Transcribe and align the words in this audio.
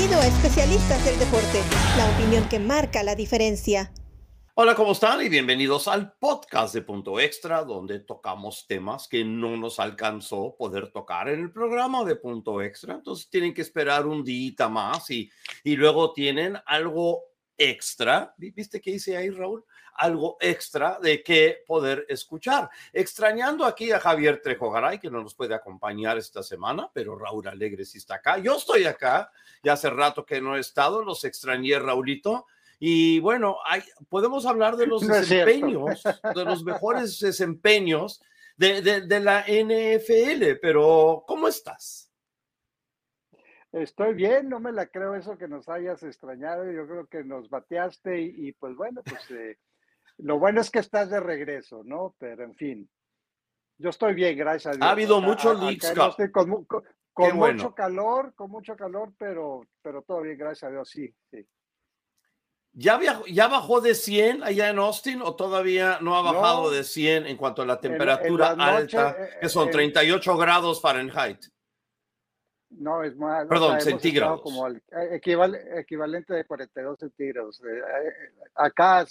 Bienvenido 0.00 0.22
a 0.22 0.34
Especialistas 0.34 1.04
del 1.04 1.18
Deporte, 1.18 1.60
la 1.98 2.10
opinión 2.10 2.48
que 2.48 2.58
marca 2.58 3.02
la 3.02 3.14
diferencia. 3.14 3.92
Hola, 4.54 4.74
¿cómo 4.74 4.92
están? 4.92 5.20
Y 5.20 5.28
bienvenidos 5.28 5.88
al 5.88 6.14
podcast 6.14 6.72
de 6.72 6.80
Punto 6.80 7.20
Extra, 7.20 7.64
donde 7.64 8.00
tocamos 8.00 8.66
temas 8.66 9.06
que 9.08 9.22
no 9.26 9.58
nos 9.58 9.78
alcanzó 9.78 10.56
poder 10.56 10.90
tocar 10.90 11.28
en 11.28 11.40
el 11.40 11.52
programa 11.52 12.02
de 12.04 12.16
Punto 12.16 12.62
Extra. 12.62 12.94
Entonces 12.94 13.28
tienen 13.28 13.52
que 13.52 13.60
esperar 13.60 14.06
un 14.06 14.24
día 14.24 14.70
más 14.70 15.10
y, 15.10 15.30
y 15.64 15.76
luego 15.76 16.14
tienen 16.14 16.56
algo 16.64 17.20
extra. 17.58 18.34
¿Viste 18.38 18.80
qué 18.80 18.92
hice 18.92 19.18
ahí, 19.18 19.28
Raúl? 19.28 19.62
Algo 19.94 20.36
extra 20.40 20.98
de 21.00 21.22
que 21.22 21.64
poder 21.66 22.06
escuchar. 22.08 22.70
Extrañando 22.92 23.64
aquí 23.64 23.92
a 23.92 24.00
Javier 24.00 24.40
Trejo 24.42 24.70
Garay, 24.70 24.98
que 24.98 25.10
no 25.10 25.22
nos 25.22 25.34
puede 25.34 25.54
acompañar 25.54 26.18
esta 26.18 26.42
semana, 26.42 26.90
pero 26.92 27.16
Raúl 27.16 27.48
Alegre 27.48 27.84
sí 27.84 27.98
está 27.98 28.16
acá. 28.16 28.38
Yo 28.38 28.56
estoy 28.56 28.84
acá, 28.84 29.30
ya 29.62 29.74
hace 29.74 29.90
rato 29.90 30.24
que 30.24 30.40
no 30.40 30.56
he 30.56 30.60
estado, 30.60 31.02
los 31.02 31.24
extrañé, 31.24 31.78
Raulito. 31.78 32.46
Y 32.78 33.20
bueno, 33.20 33.58
hay, 33.64 33.82
podemos 34.08 34.46
hablar 34.46 34.76
de 34.76 34.86
los 34.86 35.06
desempeños, 35.06 36.02
de 36.34 36.44
los 36.44 36.64
mejores 36.64 37.18
desempeños 37.20 38.22
de, 38.56 38.80
de, 38.82 39.00
de 39.02 39.20
la 39.20 39.44
NFL, 39.46 40.58
pero 40.60 41.24
¿cómo 41.26 41.48
estás? 41.48 42.10
Estoy 43.72 44.14
bien, 44.14 44.48
no 44.48 44.58
me 44.58 44.72
la 44.72 44.86
creo 44.86 45.14
eso 45.14 45.38
que 45.38 45.46
nos 45.46 45.68
hayas 45.68 46.02
extrañado. 46.02 46.70
Yo 46.70 46.86
creo 46.88 47.06
que 47.06 47.22
nos 47.22 47.48
bateaste 47.48 48.20
y, 48.20 48.52
pues 48.52 48.74
bueno, 48.74 49.00
pues 49.04 49.30
eh, 49.30 49.58
lo 50.22 50.38
bueno 50.38 50.60
es 50.60 50.70
que 50.70 50.78
estás 50.78 51.10
de 51.10 51.20
regreso, 51.20 51.82
¿no? 51.84 52.14
Pero 52.18 52.44
en 52.44 52.54
fin, 52.54 52.88
yo 53.78 53.90
estoy 53.90 54.14
bien, 54.14 54.36
gracias 54.36 54.74
a 54.74 54.76
Dios. 54.76 54.86
Ha 54.86 54.90
habido 54.90 55.20
mucho 55.20 55.54
leaks, 55.54 55.92
con, 56.32 56.66
con, 57.12 57.36
mucho 57.36 57.74
calor, 57.74 58.34
con 58.34 58.50
mucho 58.50 58.76
calor, 58.76 59.12
pero, 59.18 59.62
pero 59.82 60.02
todo 60.02 60.22
bien, 60.22 60.38
gracias 60.38 60.68
a 60.68 60.72
Dios, 60.72 60.88
sí, 60.88 61.12
sí. 61.30 61.46
¿Ya, 62.72 63.00
¿Ya 63.28 63.48
bajó 63.48 63.80
de 63.80 63.94
100 63.94 64.44
allá 64.44 64.68
en 64.68 64.78
Austin 64.78 65.22
o 65.22 65.34
todavía 65.34 65.98
no 66.00 66.16
ha 66.16 66.22
bajado 66.22 66.70
de 66.70 66.84
100 66.84 67.26
en 67.26 67.36
cuanto 67.36 67.62
a 67.62 67.66
la 67.66 67.80
temperatura 67.80 68.50
alta, 68.50 69.16
que 69.40 69.48
son 69.48 69.70
38 69.70 70.32
eh, 70.32 70.36
grados 70.38 70.80
Fahrenheit? 70.80 71.46
No, 72.70 73.02
es 73.02 73.16
más. 73.16 73.46
Perdón, 73.46 73.80
centígrados. 73.80 74.40
Como 74.42 74.66
el 74.66 74.80
equivalente 75.76 76.34
de 76.34 76.44
42 76.44 76.98
centígrados. 76.98 77.60
Eh, 77.64 77.78
eh, 77.78 78.32
acá 78.54 79.04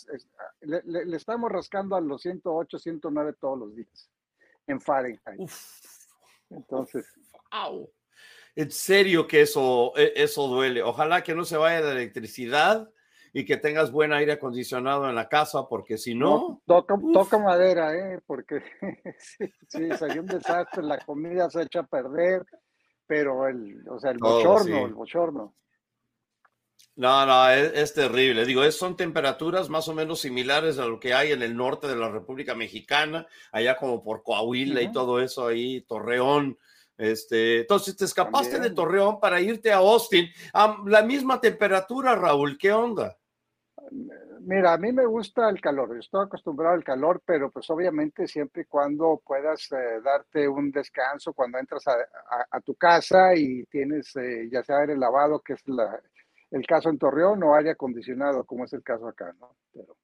le, 0.61 1.15
estamos 1.15 1.52
rascando 1.52 1.95
a 1.95 2.02
los 2.02 2.21
108, 2.21 2.80
109 2.80 3.33
todos 3.39 3.59
los 3.59 3.75
días 3.75 4.09
en 4.67 4.80
Fahrenheit. 4.80 5.49
Entonces. 6.49 7.05
Wow. 7.52 7.91
En 8.55 8.71
serio 8.71 9.27
que 9.27 9.41
eso, 9.41 9.93
e, 9.97 10.13
eso 10.15 10.47
duele. 10.47 10.81
Ojalá 10.81 11.21
que 11.21 11.35
no 11.35 11.43
se 11.43 11.57
vaya 11.57 11.81
la 11.81 11.91
electricidad 11.91 12.89
y 13.33 13.45
que 13.45 13.57
tengas 13.57 13.91
buen 13.91 14.13
aire 14.13 14.33
acondicionado 14.33 15.07
en 15.07 15.15
la 15.15 15.27
casa, 15.27 15.67
porque 15.67 15.97
si 15.97 16.15
no. 16.15 16.61
toca, 16.65 17.37
madera, 17.37 17.93
¿eh? 17.95 18.19
Porque 18.25 18.63
sí, 19.19 19.52
sí, 19.67 19.89
salió 19.97 20.21
un 20.21 20.27
desastre, 20.27 20.81
la 20.81 20.97
comida 20.99 21.49
se 21.49 21.63
echa 21.63 21.81
a 21.81 21.87
perder 21.87 22.45
pero 23.09 23.47
el, 23.47 23.83
o 23.89 23.99
sea, 23.99 24.11
el 24.11 24.19
bochorno, 24.19 24.85
el 24.85 24.93
bochorno. 24.93 25.55
No, 26.95 27.25
no, 27.25 27.49
es, 27.49 27.91
terrible. 27.95 28.45
Digo, 28.45 28.63
es, 28.63 28.75
son 28.75 28.95
temperaturas 28.95 29.67
más 29.67 29.88
o 29.88 29.95
menos 29.95 30.19
similares 30.19 30.77
a 30.77 30.85
lo 30.85 30.99
que 30.99 31.15
hay 31.15 31.31
en 31.31 31.41
el 31.41 31.57
norte 31.57 31.87
de 31.87 31.95
la 31.95 32.11
República 32.11 32.53
Mexicana, 32.53 33.25
allá 33.52 33.77
como 33.77 34.03
por 34.03 34.21
Coahuila 34.21 34.83
y 34.83 34.91
todo 34.91 35.19
eso 35.19 35.47
ahí, 35.47 35.81
Torreón. 35.81 36.59
Este, 36.99 37.61
entonces 37.61 37.97
te 37.97 38.05
escapaste 38.05 38.59
de 38.59 38.69
Torreón 38.69 39.19
para 39.19 39.42
irte 39.42 39.73
a 39.73 39.77
Austin. 39.77 40.30
a 40.53 40.77
la 40.86 41.02
misma 41.02 41.42
temperatura, 41.42 42.14
Raúl, 42.15 42.59
¿qué 42.59 42.71
onda? 42.73 43.17
Mira, 44.49 44.73
a 44.73 44.80
mí 44.80 44.92
me 44.92 45.05
gusta 45.05 45.48
el 45.48 45.61
calor, 45.61 45.95
estoy 45.99 46.26
acostumbrado 46.26 46.73
al 46.73 46.83
calor, 46.83 47.21
pero 47.23 47.52
pues 47.52 47.70
obviamente 47.70 48.26
siempre 48.26 48.64
y 48.64 48.65
cuando 48.65 49.21
puedas 49.23 49.71
eh, 49.71 50.02
darte 50.04 50.48
un 50.48 50.71
descanso 50.71 51.33
cuando 51.33 51.60
entras 51.60 51.83
a, 51.87 52.60
tu 52.61 52.73
casa 52.73 53.36
y 53.36 53.64
tienes 53.65 54.15
eh, 54.15 54.49
ya 54.52 54.64
sea 54.64 54.80
aire 54.80 54.98
lavado, 54.98 55.39
que 55.42 55.54
es 55.54 55.61
la, 55.67 56.02
el 56.49 56.65
caso 56.65 56.89
en 56.89 56.98
Torreón, 56.98 57.43
o 57.43 57.54
aire 57.54 57.70
acondicionado, 57.70 58.43
como 58.43 58.65
es 58.65 58.73
el 58.73 58.82
caso 58.82 59.08
acá, 59.08 59.32
¿no? 59.39 59.55
Pero, 59.71 59.95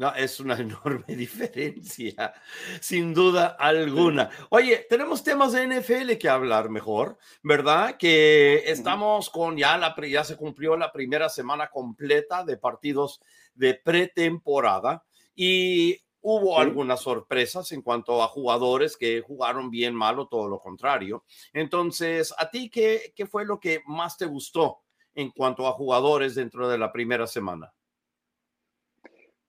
no, 0.00 0.14
es 0.14 0.40
una 0.40 0.54
enorme 0.58 1.14
diferencia, 1.14 2.32
sin 2.80 3.12
duda 3.12 3.48
alguna. 3.58 4.30
Oye, 4.48 4.86
tenemos 4.88 5.22
temas 5.22 5.52
de 5.52 5.66
NFL 5.66 6.16
que 6.18 6.30
hablar 6.30 6.70
mejor, 6.70 7.18
¿verdad? 7.42 7.98
Que 7.98 8.62
estamos 8.64 9.28
con 9.28 9.58
ya 9.58 9.76
la 9.76 9.94
ya 10.08 10.24
se 10.24 10.38
cumplió 10.38 10.74
la 10.78 10.90
primera 10.90 11.28
semana 11.28 11.68
completa 11.68 12.44
de 12.44 12.56
partidos 12.56 13.20
de 13.54 13.74
pretemporada 13.74 15.04
y 15.34 15.98
hubo 16.22 16.58
algunas 16.58 17.00
sorpresas 17.02 17.70
en 17.72 17.82
cuanto 17.82 18.22
a 18.22 18.28
jugadores 18.28 18.96
que 18.96 19.20
jugaron 19.20 19.70
bien, 19.70 19.94
mal 19.94 20.18
o 20.18 20.28
todo 20.28 20.48
lo 20.48 20.60
contrario. 20.60 21.24
Entonces, 21.52 22.32
¿a 22.38 22.48
ti 22.48 22.70
qué, 22.70 23.12
qué 23.14 23.26
fue 23.26 23.44
lo 23.44 23.60
que 23.60 23.82
más 23.86 24.16
te 24.16 24.24
gustó 24.24 24.78
en 25.14 25.30
cuanto 25.30 25.68
a 25.68 25.72
jugadores 25.72 26.34
dentro 26.34 26.70
de 26.70 26.78
la 26.78 26.90
primera 26.90 27.26
semana? 27.26 27.74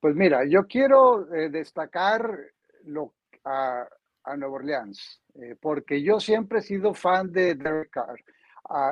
Pues 0.01 0.15
mira, 0.15 0.43
yo 0.45 0.65
quiero 0.65 1.31
eh, 1.31 1.49
destacar 1.49 2.37
lo, 2.85 3.13
a, 3.45 3.87
a 4.23 4.35
Nueva 4.35 4.55
Orleans, 4.55 5.21
eh, 5.35 5.55
porque 5.61 6.01
yo 6.01 6.19
siempre 6.19 6.57
he 6.57 6.63
sido 6.63 6.95
fan 6.95 7.31
de 7.31 7.53
Derek 7.53 7.91
Carr. 7.91 8.19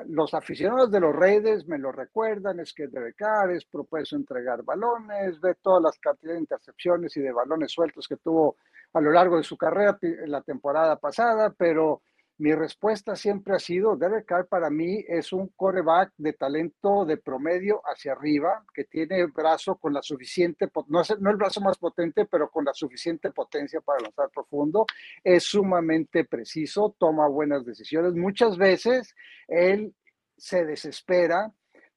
los 0.08 0.36
aficionados 0.36 0.92
de 0.92 1.00
los 1.00 1.16
Raiders 1.16 1.68
me 1.68 1.80
lo 1.80 1.92
recuerdan, 1.92 2.60
es 2.60 2.74
que 2.74 2.88
Derek 2.88 3.16
Carr 3.16 3.52
es 3.54 3.66
propuesto 3.66 4.16
entregar 4.16 4.62
balones, 4.62 5.42
ve 5.42 5.56
todas 5.56 5.82
las 5.82 5.98
cantidades 5.98 6.38
de 6.38 6.42
intercepciones 6.42 7.18
y 7.18 7.22
de 7.22 7.32
balones 7.32 7.72
sueltos 7.72 8.08
que 8.08 8.18
tuvo 8.18 8.58
a 8.94 9.02
lo 9.02 9.12
largo 9.12 9.38
de 9.38 9.44
su 9.44 9.58
carrera 9.58 9.98
la 10.28 10.44
temporada 10.44 10.96
pasada, 10.98 11.52
pero 11.58 12.04
mi 12.40 12.56
respuesta 12.56 13.18
siempre 13.18 13.54
ha 13.54 13.60
sido, 13.60 13.98
Derek 13.98 14.26
Carr 14.26 14.48
para 14.48 14.70
mí 14.70 15.04
es 15.10 15.34
un 15.34 15.50
coreback 15.50 16.14
de 16.16 16.32
talento 16.32 17.04
de 17.04 17.18
promedio 17.18 17.82
hacia 17.84 18.14
arriba, 18.14 18.64
que 18.74 18.86
tiene 18.86 19.20
el 19.20 19.28
brazo 19.28 19.76
con 19.76 19.94
la 19.94 20.02
suficiente, 20.02 20.72
no, 20.88 21.02
es, 21.02 21.20
no 21.20 21.32
el 21.32 21.36
brazo 21.36 21.60
más 21.60 21.78
potente, 21.78 22.26
pero 22.26 22.50
con 22.50 22.64
la 22.64 22.74
suficiente 22.74 23.32
potencia 23.32 23.82
para 23.82 24.00
lanzar 24.00 24.30
profundo, 24.30 24.86
es 25.22 25.44
sumamente 25.44 26.24
preciso, 26.24 26.96
toma 26.98 27.28
buenas 27.28 27.66
decisiones. 27.66 28.14
Muchas 28.14 28.58
veces 28.58 29.14
él 29.50 29.94
se 30.38 30.64
desespera 30.64 31.52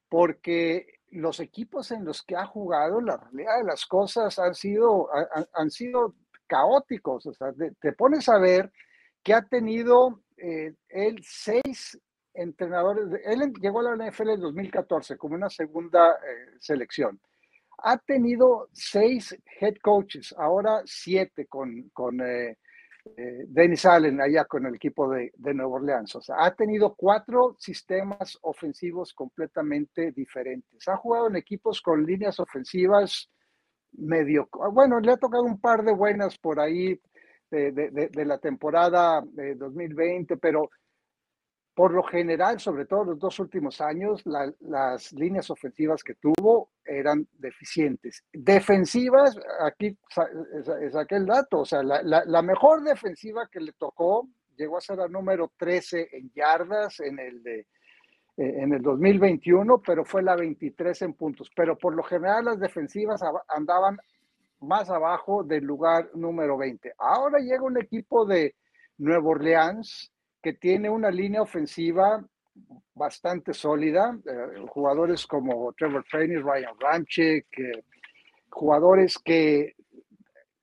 porque 0.09 0.99
los 1.13 1.39
equipos 1.39 1.93
en 1.93 2.05
los 2.05 2.25
que 2.25 2.35
ha 2.35 2.47
jugado, 2.47 3.01
la 3.01 3.17
realidad 3.17 3.59
de 3.59 3.65
las 3.65 3.87
cosas 3.87 4.41
han 4.41 4.57
sido, 4.57 5.09
han, 5.53 5.71
sido 5.71 6.17
caóticos. 6.49 7.27
O 7.27 7.33
sea, 7.33 7.53
te 7.81 7.93
pones 7.93 8.29
a 8.29 8.39
ver 8.39 8.73
que 9.23 9.35
ha 9.35 9.43
tenido 9.43 10.23
eh, 10.43 10.75
él 10.89 11.21
seis 11.23 11.97
entrenadores, 12.35 13.05
él 13.25 13.53
llegó 13.61 13.79
a 13.79 13.95
la 13.95 14.11
NFL 14.11 14.31
en 14.31 14.41
2014 14.41 15.17
como 15.17 15.37
una 15.37 15.49
segunda 15.49 16.15
eh, 16.15 16.57
selección. 16.59 17.21
Ha 17.85 17.97
tenido 17.99 18.69
seis 18.73 19.37
head 19.61 19.77
coaches, 19.81 20.35
ahora 20.37 20.83
siete 20.85 21.47
con, 21.47 21.91
con 21.93 22.21
eh, 22.21 22.57
Dennis 23.47 23.87
Allen 23.87 24.21
allá 24.21 24.45
con 24.47 24.67
el 24.67 24.75
equipo 24.75 25.09
de, 25.09 25.33
de 25.37 25.55
Nueva 25.55 25.77
Orleans. 25.77 26.17
O 26.17 26.21
sea, 26.21 26.37
ha 26.39 26.53
tenido 26.55 26.95
cuatro 26.97 27.55
sistemas 27.61 28.37
ofensivos 28.43 29.15
completamente 29.15 30.11
diferentes. 30.11 30.89
Ha 30.89 30.97
jugado 30.97 31.29
en 31.29 31.37
equipos 31.37 31.81
con 31.81 32.05
líneas 32.05 32.41
ofensivas 32.41 33.31
medio, 33.93 34.49
bueno, 34.73 34.99
le 34.99 35.13
ha 35.13 35.17
tocado 35.17 35.45
un 35.45 35.61
par 35.61 35.85
de 35.85 35.93
buenas 35.93 36.39
por 36.39 36.59
ahí, 36.59 37.01
de, 37.53 38.25
la 38.25 38.39
temporada 38.39 39.23
de 39.25 39.55
2020, 39.55 40.37
pero 40.39 40.71
por 41.75 41.93
lo 41.93 42.03
general, 42.03 42.61
sobre 42.61 42.85
todo 42.85 43.05
los 43.05 43.19
dos 43.19 43.39
últimos 43.39 43.81
años, 43.81 44.23
las 44.25 45.13
líneas 45.13 45.51
ofensivas 45.51 46.03
que 46.03 46.15
tuvo 46.15 46.71
eran 46.85 47.27
deficientes. 47.33 48.25
Defensivas, 48.33 49.39
aquí 49.61 49.97
saqué 50.91 51.17
el 51.17 51.27
dato, 51.27 51.61
o 51.61 51.65
sea, 51.65 51.83
la, 51.83 52.43
mejor 52.43 52.83
defensiva 52.83 53.49
que 53.51 53.61
le 53.61 53.73
tocó 53.73 54.29
llegó 54.57 54.77
a 54.77 54.83
ser 54.83 54.99
la 54.99 55.09
número 55.09 55.51
13 55.57 56.09
en 56.13 56.31
yardas 56.35 57.01
en 57.01 57.19
el, 57.19 57.43
de, 57.43 57.67
en 58.37 58.75
el 58.75 58.83
2021, 58.83 59.81
pero 59.81 60.05
fue 60.05 60.23
la 60.23 60.37
23 60.37 61.03
en 61.03 61.15
puntos. 61.15 61.51
Pero 61.57 61.79
por 61.79 61.95
lo 61.95 62.03
general 62.03 62.45
las 62.45 62.61
defensivas 62.61 63.23
andaban 63.49 63.99
más 64.63 64.91
abajo 64.91 65.43
del 65.45 65.65
lugar 65.65 66.11
número 66.15 66.57
20. 66.57 66.95
Ahora 66.99 67.39
llega 67.39 67.63
un 67.63 67.81
equipo 67.81 68.25
de 68.25 68.55
Nueva 68.99 69.29
Orleans 69.31 70.13
que 70.43 70.55
tiene 70.55 70.91
una 70.91 71.11
línea 71.11 71.43
ofensiva 71.43 72.25
bastante 72.95 73.55
sólida, 73.55 74.19
eh, 74.27 74.67
jugadores 74.69 75.27
como 75.27 75.73
Trevor 75.73 76.05
Faney, 76.07 76.37
Ryan 76.37 76.75
Ramchick, 76.79 77.47
eh, 77.59 77.85
jugadores 78.51 79.19
que 79.19 79.75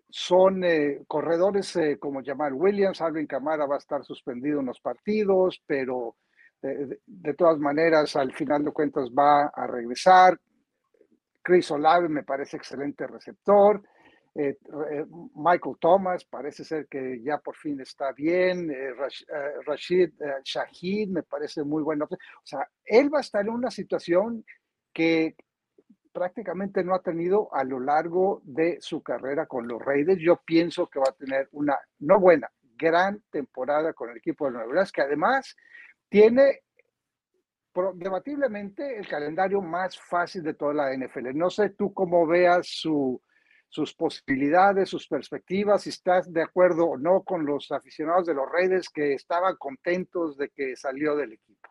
son 0.09 0.63
eh, 0.63 1.01
corredores 1.07 1.77
como 1.99 2.23
Jamal 2.23 2.53
Williams, 2.53 3.01
Alvin 3.01 3.27
Camara 3.27 3.65
va 3.65 3.75
a 3.75 3.79
estar 3.79 4.03
suspendido 4.03 4.59
en 4.59 4.67
los 4.67 4.79
partidos, 4.79 5.61
pero 5.65 6.15
de, 6.61 7.33
todas 7.35 7.57
maneras, 7.57 8.17
al 8.17 8.33
final 8.33 8.65
de 8.65 8.71
cuentas 8.71 9.09
va 9.17 9.45
a 9.45 9.65
regresar. 9.65 10.37
Chris 11.49 11.71
Olave 11.71 12.07
me 12.09 12.21
parece 12.21 12.57
excelente 12.57 13.07
receptor. 13.07 13.81
Eh, 14.35 14.55
eh, 14.91 15.05
Michael 15.33 15.77
Thomas 15.79 16.23
parece 16.25 16.63
ser 16.63 16.87
que 16.87 17.19
ya 17.23 17.39
por 17.39 17.55
fin 17.55 17.81
está 17.81 18.11
bien. 18.11 18.69
Eh, 18.69 18.91
Rashid 19.65 20.11
Shahid 20.43 21.09
me 21.09 21.23
parece 21.23 21.63
muy 21.63 21.81
bueno. 21.81 22.05
O 22.11 22.17
sea, 22.43 22.69
él 22.85 23.11
va 23.11 23.17
a 23.17 23.21
estar 23.21 23.41
en 23.41 23.49
una 23.49 23.71
situación 23.71 24.45
que 24.93 25.35
prácticamente 26.13 26.83
no 26.83 26.93
ha 26.93 27.01
tenido 27.01 27.51
a 27.51 27.63
lo 27.63 27.79
largo 27.79 28.43
de 28.43 28.77
su 28.79 29.01
carrera 29.01 29.47
con 29.47 29.67
los 29.67 29.81
Raiders. 29.81 30.21
Yo 30.21 30.39
pienso 30.45 30.85
que 30.85 30.99
va 30.99 31.09
a 31.09 31.13
tener 31.13 31.49
una, 31.53 31.79
no 31.97 32.19
buena, 32.19 32.47
gran 32.75 33.23
temporada 33.31 33.93
con 33.93 34.11
el 34.11 34.17
equipo 34.17 34.45
de 34.45 34.51
Nueva 34.51 34.67
Orleans, 34.67 34.91
que 34.91 35.01
además 35.01 35.55
tiene 36.09 36.61
debatiblemente 37.95 38.97
el 38.97 39.07
calendario 39.07 39.61
más 39.61 39.99
fácil 39.99 40.43
de 40.43 40.53
toda 40.53 40.73
la 40.73 40.93
NFL. 40.95 41.35
No 41.35 41.49
sé 41.49 41.69
tú 41.71 41.93
cómo 41.93 42.25
veas 42.27 42.67
su, 42.67 43.21
sus 43.69 43.93
posibilidades, 43.93 44.89
sus 44.89 45.07
perspectivas, 45.07 45.83
si 45.83 45.89
estás 45.89 46.31
de 46.33 46.41
acuerdo 46.41 46.85
o 46.85 46.97
no 46.97 47.23
con 47.23 47.45
los 47.45 47.71
aficionados 47.71 48.25
de 48.25 48.33
los 48.33 48.49
Raiders 48.51 48.89
que 48.89 49.13
estaban 49.13 49.55
contentos 49.57 50.37
de 50.37 50.49
que 50.49 50.75
salió 50.75 51.15
del 51.15 51.33
equipo. 51.33 51.69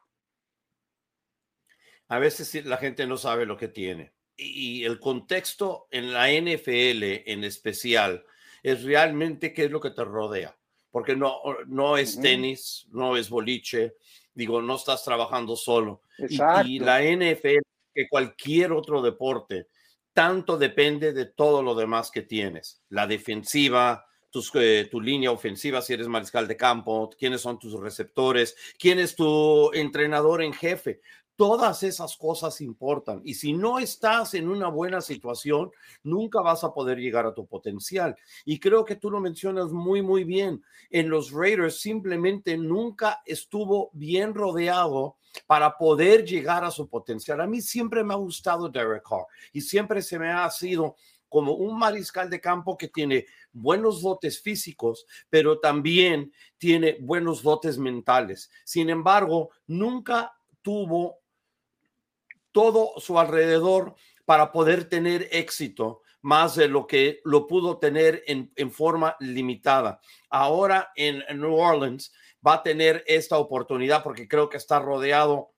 A 2.09 2.19
veces 2.19 2.65
la 2.65 2.79
gente 2.79 3.07
no 3.07 3.17
sabe 3.17 3.45
lo 3.45 3.57
que 3.57 3.69
tiene. 3.69 4.13
Y 4.37 4.85
el 4.85 5.01
contexto 5.01 5.89
en 5.91 6.13
la 6.13 6.29
NFL 6.31 7.29
en 7.31 7.43
especial 7.43 8.25
es 8.63 8.85
realmente 8.85 9.53
qué 9.53 9.65
es 9.65 9.71
lo 9.71 9.81
que 9.81 9.91
te 9.91 10.05
rodea. 10.05 10.57
Porque 10.91 11.17
no, 11.17 11.43
no 11.67 11.99
es 11.99 12.19
tenis, 12.19 12.87
no 12.91 13.17
es 13.17 13.29
boliche, 13.29 13.97
digo, 14.39 14.63
no 14.63 14.77
estás 14.77 15.05
trabajando 15.05 15.57
solo. 15.57 16.03
Y, 16.65 16.79
la 16.79 17.03
NFL, 17.03 17.59
que 17.93 18.09
cualquier 18.09 18.71
otro 18.71 19.03
deporte, 19.03 19.67
tanto 20.13 20.57
depende 20.57 21.13
de 21.13 21.27
todo 21.27 21.61
lo 21.61 21.75
demás 21.75 22.13
que 22.13 22.23
tienes. 22.23 22.81
La 22.89 23.09
defensiva, 23.09 24.07
tus, 24.31 24.53
eh, 24.55 24.87
tu 24.89 25.01
línea 25.01 25.33
ofensiva, 25.33 25.83
si 25.83 25.93
eres 25.93 26.07
mariscal 26.07 26.47
de 26.47 26.57
campo, 26.57 27.11
quiénes 27.19 27.41
son 27.41 27.59
tus 27.59 27.73
receptores, 27.81 28.55
quién 28.79 29.01
es 29.01 29.17
tu 29.17 29.73
entrenador 29.73 30.41
en 30.41 30.53
jefe. 30.53 31.01
Todas 31.39 31.85
esas 31.85 32.17
cosas 32.17 32.61
importan 32.61 33.21
y 33.25 33.35
si 33.35 33.53
no 33.53 33.79
estás 33.79 34.35
en 34.35 34.49
una 34.49 34.67
buena 34.67 35.01
situación, 35.01 35.71
nunca 36.03 36.41
vas 36.41 36.65
a 36.65 36.75
poder 36.75 36.99
llegar 36.99 37.27
a 37.27 37.33
tu 37.33 37.47
potencial. 37.47 38.17
Y 38.45 38.59
creo 38.59 38.85
que 38.85 38.97
tú 38.97 39.09
lo 39.09 39.21
mencionas 39.21 39.71
muy, 39.71 40.03
muy 40.03 40.25
bien. 40.25 40.65
En 40.91 41.09
los 41.09 41.31
Raiders 41.31 41.81
simplemente 41.81 42.59
nunca 42.59 43.23
estuvo 43.25 43.91
bien 43.93 44.35
rodeado 44.35 45.17
para 45.47 45.79
poder 45.79 46.25
llegar 46.25 46.65
a 46.65 46.73
su 46.73 46.89
potencial. 46.89 47.41
A 47.41 47.47
mí 47.47 47.61
siempre 47.61 48.03
me 48.03 48.15
ha 48.15 48.17
gustado 48.17 48.69
Derek 48.69 49.05
Carr 49.09 49.27
y 49.53 49.61
siempre 49.61 50.03
se 50.03 50.19
me 50.19 50.33
ha 50.33 50.51
sido 50.51 50.97
como 51.29 51.53
un 51.53 51.79
mariscal 51.79 52.29
de 52.29 52.41
campo 52.41 52.77
que 52.77 52.89
tiene 52.89 53.27
buenos 53.53 54.03
dotes 54.03 54.43
físicos, 54.43 55.07
pero 55.31 55.61
también 55.61 56.33
tiene 56.57 56.97
buenos 57.01 57.45
dotes 57.45 57.79
mentales. 57.79 58.51
Sin 58.65 58.91
embargo, 58.91 59.51
nunca 59.69 60.33
tuvo 60.63 61.21
todo 62.53 62.93
su 62.99 63.19
alrededor 63.19 63.95
para 64.25 64.53
poder 64.53 64.89
tener 64.89 65.29
éxito 65.33 66.03
más 66.21 66.57
de 66.57 66.69
lo 66.69 66.87
que 66.87 67.21
lo 67.25 67.47
pudo 67.47 67.79
tener 67.79 68.23
en, 68.27 68.71
forma 68.71 69.17
limitada. 69.21 70.01
Ahora 70.29 70.93
en, 70.97 71.25
New 71.41 71.55
Orleans 71.55 72.13
va 72.47 72.55
a 72.55 72.63
tener 72.63 73.05
esta 73.07 73.39
oportunidad 73.39 74.03
porque 74.03 74.29
creo 74.29 74.49
que 74.49 74.57
está 74.57 74.81
rodeado 74.81 75.53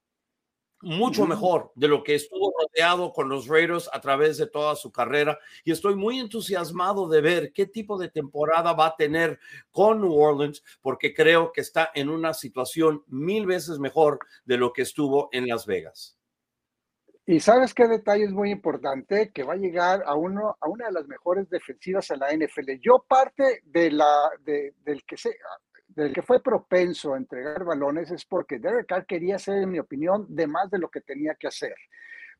mucho 0.83 1.27
mejor 1.27 1.73
de 1.75 1.89
lo 1.89 2.03
que 2.03 2.15
estuvo 2.15 2.55
rodeado 2.59 3.13
con 3.13 3.29
los 3.29 3.49
Raiders 3.49 3.91
a 3.93 4.01
través 4.01 4.39
de 4.39 4.47
toda 4.47 4.77
su 4.77 4.91
carrera 4.91 5.39
y 5.63 5.73
estoy 5.73 5.95
muy 5.95 6.19
entusiasmado 6.19 7.07
de 7.07 7.21
ver 7.21 7.53
qué 7.53 7.67
tipo 7.67 7.99
de 7.99 8.09
temporada 8.09 8.73
va 8.73 8.87
a 8.87 8.97
tener 8.97 9.39
con 9.71 10.01
New 10.01 10.15
Orleans 10.15 10.63
porque 10.81 11.13
creo 11.13 11.53
que 11.53 11.61
está 11.61 11.91
en 11.95 12.09
una 12.09 12.33
situación 12.33 13.05
mil 13.09 13.45
veces 13.45 13.79
mejor 13.79 14.21
de 14.47 14.57
lo 14.57 14.73
que 14.73 14.83
estuvo 14.83 15.29
en 15.33 15.49
Las 15.49 15.67
Vegas. 15.67 16.20
Y 17.27 17.41
sabes 17.41 17.75
qué 17.75 17.87
detalle 17.87 18.25
es 18.25 18.33
muy 18.33 18.51
importante, 18.51 19.31
que 19.31 19.45
va 19.45 19.53
a 19.53 19.57
llegar 19.57 20.03
a, 20.07 20.15
uno, 20.15 20.57
a 20.61 20.69
una 20.69 20.87
de 20.87 20.93
las 20.93 21.07
mejores 21.07 21.49
defensivas 21.49 22.11
en 22.11 22.21
la 22.21 22.33
NFL. 22.33 22.81
Yo 22.81 23.05
parte 23.07 23.63
de 23.65 23.91
la, 23.91 24.31
del, 24.45 25.05
que 25.07 25.17
se, 25.17 25.37
del 25.89 26.13
que 26.13 26.23
fue 26.23 26.43
propenso 26.43 27.15
a 27.15 27.19
entregar 27.19 27.65
balones 27.65 28.11
es 28.11 28.25
porque 28.25 28.59
Derek 28.59 28.87
Carr 28.87 29.07
quería 29.07 29.37
hacer, 29.37 29.63
en 29.63 29.71
mi 29.71 29.79
opinión, 29.79 30.27
de 30.29 30.47
más 30.47 30.71
de 30.71 30.79
lo 30.79 30.89
que 30.89 31.03
tenía 31.03 31.35
que 31.35 31.47
hacer 31.47 31.75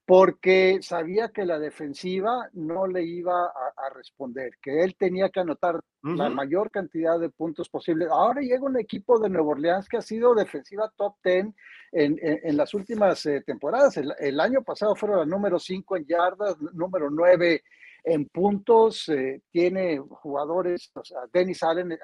porque 0.07 0.81
sabía 0.83 1.29
que 1.29 1.45
la 1.45 1.59
defensiva 1.59 2.49
no 2.55 2.87
le 2.87 3.05
iba 3.05 3.45
a, 3.45 3.95
responder, 3.95 4.51
que 4.61 4.83
él 4.83 4.97
tenía 4.97 5.29
que 5.29 5.41
anotar 5.41 5.81
la 6.03 6.29
mayor 6.29 6.71
cantidad 6.71 7.19
de 7.19 7.29
puntos 7.29 7.69
posibles. 7.69 8.09
Ahora 8.11 8.41
llega 8.41 8.65
un 8.65 8.79
equipo 8.79 9.19
de 9.19 9.29
Nueva 9.29 9.51
Orleans 9.51 9.89
que 9.89 9.99
ha 9.99 10.03
sido 10.03 10.35
defensiva 10.35 10.93
top 10.97 11.15
10 11.23 11.49
en, 11.93 12.57
las 12.57 12.75
últimas 12.75 13.25
eh, 13.27 13.43
temporadas. 13.47 13.97
El, 13.99 14.41
año 14.41 14.63
pasado 14.63 14.97
fueron 14.97 15.19
la 15.21 15.27
número 15.27 15.59
5 15.59 15.97
en 15.99 16.07
yardas, 16.07 16.57
número 16.73 17.11
9 17.11 17.63
en 18.05 18.25
puntos. 18.27 19.09
Eh, 19.11 19.43
tiene 19.51 19.99
jugadores, 19.99 20.91
o 20.95 21.05
sea, 21.05 21.21
Dennis 21.33 21.63
Allen 21.63 21.93
eh, 21.93 21.99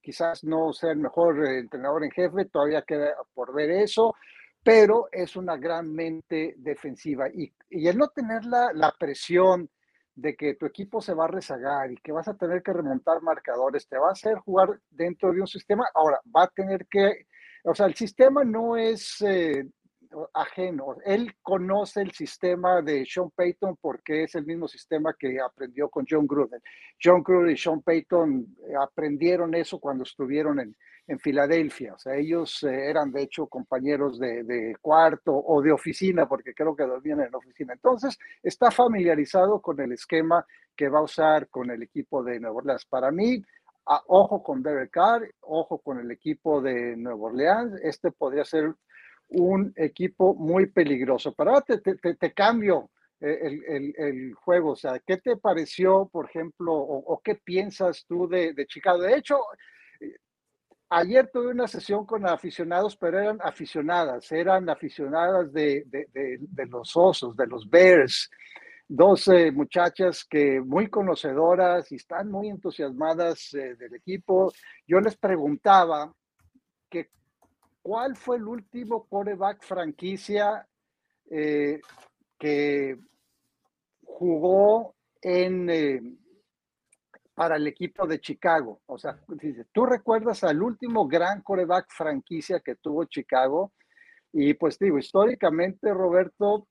quizás 0.00 0.42
no 0.44 0.72
sea 0.72 0.92
el 0.92 0.98
mejor 0.98 1.46
entrenador 1.46 2.04
en 2.04 2.10
jefe, 2.10 2.46
todavía 2.46 2.82
queda 2.82 3.14
por 3.34 3.52
ver 3.52 3.70
eso 3.70 4.14
pero 4.62 5.08
es 5.10 5.36
una 5.36 5.56
gran 5.56 5.92
mente 5.92 6.54
defensiva. 6.58 7.28
Y, 7.28 7.52
el 7.70 7.98
no 7.98 8.08
tener 8.08 8.44
la, 8.44 8.72
la, 8.72 8.94
presión 8.98 9.68
de 10.14 10.36
que 10.36 10.54
tu 10.54 10.66
equipo 10.66 11.00
se 11.00 11.14
va 11.14 11.24
a 11.24 11.28
rezagar 11.28 11.90
y 11.90 11.96
que 11.96 12.12
vas 12.12 12.28
a 12.28 12.34
tener 12.34 12.62
que 12.62 12.72
remontar 12.72 13.22
marcadores, 13.22 13.88
te 13.88 13.98
va 13.98 14.08
a 14.08 14.12
hacer 14.12 14.36
jugar 14.38 14.78
dentro 14.90 15.32
de 15.32 15.40
un 15.40 15.46
sistema. 15.46 15.86
Ahora, 15.94 16.20
va 16.34 16.44
a 16.44 16.48
tener 16.48 16.86
que, 16.86 17.26
o 17.64 17.74
sea, 17.74 17.86
el 17.86 17.94
sistema 17.94 18.44
no 18.44 18.76
es 18.76 19.20
eh, 19.22 19.66
ajeno. 20.34 20.96
Él 21.04 21.34
conoce 21.42 22.02
el 22.02 22.12
sistema 22.12 22.82
de 22.82 23.04
Sean 23.06 23.30
Payton 23.30 23.76
porque 23.80 24.24
es 24.24 24.34
el 24.34 24.46
mismo 24.46 24.68
sistema 24.68 25.14
que 25.18 25.40
aprendió 25.40 25.88
con 25.88 26.04
John 26.08 26.26
Gruden. 26.26 26.60
John 27.02 27.22
Gruden 27.22 27.52
y 27.52 27.56
Sean 27.56 27.82
Payton 27.82 28.46
eh, 28.68 28.74
aprendieron 28.80 29.54
eso 29.54 29.78
cuando 29.78 30.04
estuvieron 30.04 30.60
en, 30.60 30.76
en 31.06 31.18
Filadelfia. 31.18 31.94
O 31.94 31.98
sea, 31.98 32.14
ellos 32.16 32.62
eh, 32.62 32.88
eran 32.88 33.12
de 33.12 33.22
hecho 33.22 33.46
compañeros 33.46 34.18
de, 34.18 34.76
cuarto 34.80 35.34
o 35.34 35.60
de 35.60 35.72
oficina, 35.72 36.28
porque 36.28 36.54
creo 36.54 36.76
que 36.76 36.84
dormían 36.84 37.20
en 37.20 37.32
la 37.32 37.38
oficina. 37.38 37.72
Entonces, 37.72 38.18
está 38.42 38.70
familiarizado 38.70 39.60
con 39.60 39.80
el 39.80 39.92
esquema 39.92 40.46
que 40.76 40.88
va 40.88 41.00
a 41.00 41.04
usar 41.04 41.48
con 41.48 41.70
el 41.70 41.82
equipo 41.82 42.22
de 42.22 42.40
Nueva 42.40 42.56
Orleans. 42.56 42.86
Para 42.86 43.10
mí, 43.10 43.42
ojo 44.06 44.42
con 44.42 44.62
Derek 44.62 44.90
Carr, 44.90 45.28
ojo 45.40 45.78
con 45.78 45.98
el 45.98 46.10
equipo 46.10 46.62
de 46.62 46.96
Nueva 46.96 47.24
Orleans. 47.24 47.80
Este 47.82 48.10
podría 48.12 48.44
ser 48.44 48.72
un 49.28 49.72
equipo 49.76 50.34
muy 50.34 50.66
peligroso. 50.66 51.34
Pero 51.34 51.50
ahora 51.50 51.64
te, 51.64 52.32
cambio 52.32 52.90
eh, 53.20 53.60
el, 53.96 54.34
juego. 54.34 54.72
O 54.72 54.76
sea, 54.76 55.00
¿qué 55.00 55.16
te 55.16 55.36
pareció, 55.36 56.08
por 56.12 56.26
ejemplo, 56.26 56.72
o, 56.74 57.20
qué 57.22 57.34
piensas 57.34 58.04
tú 58.06 58.28
de, 58.28 58.52
de 58.52 58.66
Chicago? 58.66 59.00
De 59.02 59.16
hecho, 59.16 59.38
Ayer 60.94 61.26
tuve 61.32 61.52
una 61.52 61.66
sesión 61.66 62.04
con 62.04 62.26
aficionados, 62.26 62.98
pero 62.98 63.18
eran 63.18 63.38
aficionadas, 63.42 64.30
eran 64.30 64.68
aficionadas 64.68 65.50
de, 65.50 65.86
los 66.68 66.94
osos, 66.94 67.34
de 67.34 67.46
los 67.46 67.68
Bears, 67.70 68.30
dos 68.86 69.26
muchachas 69.54 70.22
que 70.22 70.60
muy 70.60 70.88
conocedoras 70.88 71.90
y 71.92 71.94
están 71.94 72.30
muy 72.30 72.50
entusiasmadas 72.50 73.54
eh, 73.54 73.74
del 73.76 73.94
equipo. 73.94 74.52
Yo 74.86 75.00
les 75.00 75.16
preguntaba 75.16 76.12
que 76.90 77.08
cuál 77.80 78.14
fue 78.14 78.36
el 78.36 78.46
último 78.46 79.06
quarterback 79.06 79.62
franquicia 79.64 80.68
eh, 81.30 81.80
que 82.38 82.98
jugó 84.04 84.94
en, 85.22 85.70
eh, 85.70 86.02
para 87.34 87.56
el 87.56 87.66
equipo 87.66 88.06
de 88.06 88.20
Chicago. 88.20 88.82
O 88.86 88.98
sea, 88.98 89.18
tú 89.72 89.86
recuerdas 89.86 90.44
al 90.44 90.62
último 90.62 91.06
gran 91.06 91.42
coreback 91.42 91.86
franquicia 91.90 92.60
que 92.60 92.76
tuvo 92.76 93.04
Chicago. 93.04 93.72
Y 94.32 94.54
pues 94.54 94.78
digo, 94.78 94.98
históricamente, 94.98 95.92
Roberto, 95.92 96.68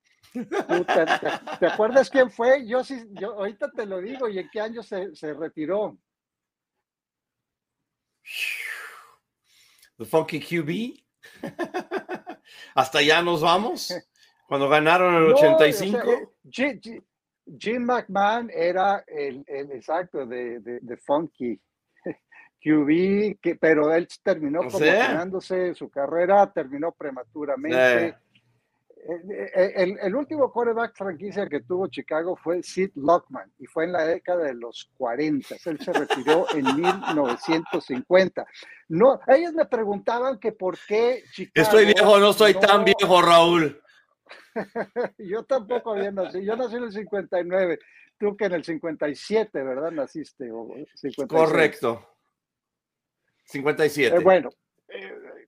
te, 1.59 1.65
acuerdas 1.65 2.09
quién 2.09 2.31
fue? 2.31 2.65
Yo 2.67 2.83
sí, 2.83 3.03
yo 3.11 3.33
ahorita 3.33 3.71
te 3.71 3.85
lo 3.85 3.99
digo, 3.99 4.29
y 4.29 4.39
en 4.39 4.49
qué 4.51 4.61
año 4.61 4.81
se, 4.83 5.15
se 5.15 5.33
retiró. 5.33 5.97
The 9.97 10.05
Funky 10.05 10.39
QB. 10.39 11.03
Hasta 12.75 12.99
allá 12.99 13.21
nos 13.21 13.41
vamos. 13.41 13.93
Cuando 14.47 14.67
ganaron 14.67 15.15
el 15.15 15.31
85. 15.31 16.33
Jim 17.59 17.83
McMahon 17.83 18.49
era 18.53 19.03
el, 19.07 19.43
exacto 19.47 20.25
de, 20.25 20.59
de, 20.59 20.97
Funky 20.97 21.59
QB, 22.63 23.39
que, 23.41 23.55
pero 23.59 23.93
él 23.93 24.07
terminó 24.23 24.61
promocionándose, 24.61 25.73
su 25.73 25.89
carrera 25.89 26.51
terminó 26.51 26.91
prematuramente. 26.91 28.15
El, 29.03 29.97
el, 29.99 30.15
último 30.15 30.51
quarterback 30.51 30.95
franquicia 30.95 31.47
que 31.47 31.61
tuvo 31.61 31.87
Chicago 31.87 32.35
fue 32.35 32.61
Sid 32.61 32.91
Lockman 32.93 33.51
y 33.57 33.65
fue 33.65 33.85
en 33.85 33.93
la 33.93 34.05
década 34.05 34.43
de 34.43 34.53
los 34.53 34.91
40. 34.95 35.55
Él 35.65 35.79
se 35.79 35.91
retiró 35.91 36.45
en 36.53 36.63
1950. 36.75 38.45
No, 38.89 39.19
ellos 39.27 39.53
me 39.53 39.65
preguntaban 39.65 40.37
que 40.37 40.51
por 40.51 40.77
qué 40.87 41.23
Chicago. 41.31 41.65
Estoy 41.65 41.85
viejo, 41.85 42.19
no 42.19 42.31
soy 42.31 42.53
tan 42.53 42.85
viejo, 42.85 43.21
Raúl. 43.23 43.80
yo 45.17 45.43
tampoco 45.43 45.91
había 45.91 46.11
nacido. 46.11 46.43
Yo 46.43 46.55
nací 46.55 46.75
en 46.75 46.83
el 46.83 46.91
59. 46.91 47.79
Tú 48.17 48.37
que 48.37 48.45
en 48.45 48.53
el 48.53 48.63
57, 48.63 49.63
¿verdad? 49.63 49.91
Naciste. 49.91 50.49
Correcto. 51.27 52.07
57. 53.45 54.15
Eh, 54.15 54.19
bueno, 54.19 54.49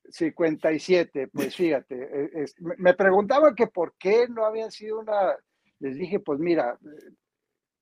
57, 0.10 1.28
pues 1.28 1.56
fíjate, 1.56 2.42
eh, 2.42 2.46
me 2.78 2.94
preguntaban 2.94 3.56
que 3.56 3.68
por 3.68 3.96
qué 3.98 4.28
no 4.28 4.46
habían 4.46 4.72
sido 4.72 5.00
una, 5.00 5.36
les 5.80 5.98
dije, 5.98 6.20
pues 6.20 6.40
mira, 6.40 6.78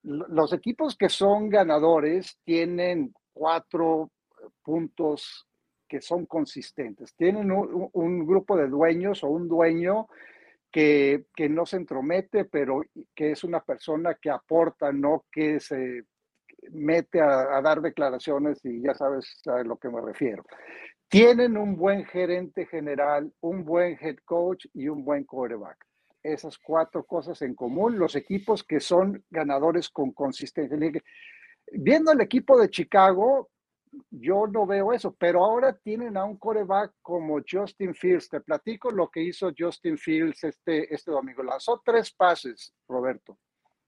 los 0.03 0.53
equipos 0.53 0.98
que 0.98 1.10
son 1.10 1.50
ganadores 1.50 2.39
tienen 2.43 3.13
cuatro 3.34 4.12
puntos 4.63 5.48
que 5.88 6.01
son 6.01 6.25
consistentes, 6.25 7.13
tienen 7.15 7.51
un, 7.51 8.25
grupo 8.25 8.55
de 8.55 8.67
dueños 8.67 9.24
o 9.24 9.27
un 9.27 9.50
dueño 9.50 10.08
que, 10.72 11.25
que, 11.36 11.50
no 11.50 11.66
se 11.66 11.78
entromete, 11.78 12.46
pero 12.46 12.82
que 13.13 13.32
es 13.32 13.44
una 13.44 13.62
persona 13.62 14.16
que 14.16 14.30
aporta, 14.30 14.92
no 14.92 15.25
que 15.32 15.60
se 15.60 16.04
mete 16.72 17.20
a, 17.22 17.62
dar 17.62 17.82
declaraciones 17.82 18.63
y 18.63 18.82
ya 18.82 18.94
sabes 18.94 19.42
a 19.48 19.63
lo 19.63 19.78
que 19.78 19.90
me 19.90 20.01
refiero 20.01 20.44
tienen 21.12 21.58
un 21.58 21.75
buen 21.75 22.06
gerente 22.06 22.66
general, 22.68 23.34
un 23.42 23.66
buen 23.66 23.98
head 24.00 24.16
coach 24.24 24.66
y 24.74 24.88
un 24.88 25.04
buen 25.04 25.25
quarterback. 25.25 25.75
Esas 26.24 26.58
cuatro 26.58 27.04
cosas 27.04 27.42
en 27.42 27.54
común, 27.54 28.00
los 28.00 28.16
equipos 28.16 28.63
que 28.63 28.80
son 28.80 29.22
ganadores 29.30 29.90
con 29.90 30.13
consistencia. 30.13 30.78
Viendo 31.74 32.13
el 32.13 32.22
equipo 32.22 32.58
de 32.58 32.70
Chicago, 32.70 33.50
yo 34.10 34.48
no 34.48 34.65
veo 34.65 34.93
eso, 34.93 35.15
pero 35.17 35.43
ahora 35.43 35.74
tienen 35.74 36.17
a 36.17 36.24
un 36.24 36.38
quarterback 36.38 36.93
como 37.01 37.41
Justin 37.48 37.93
Fields. 37.93 38.29
Te 38.29 38.41
platico 38.41 38.91
lo 38.91 39.10
que 39.10 39.21
hizo 39.21 39.51
Justin 39.57 39.98
Fields 39.98 40.43
este, 40.43 40.93
este 40.93 41.12
domingo. 41.12 41.43
Lanzó 41.43 41.81
tres 41.83 42.12
pases, 42.12 42.74
Roberto. 42.88 43.38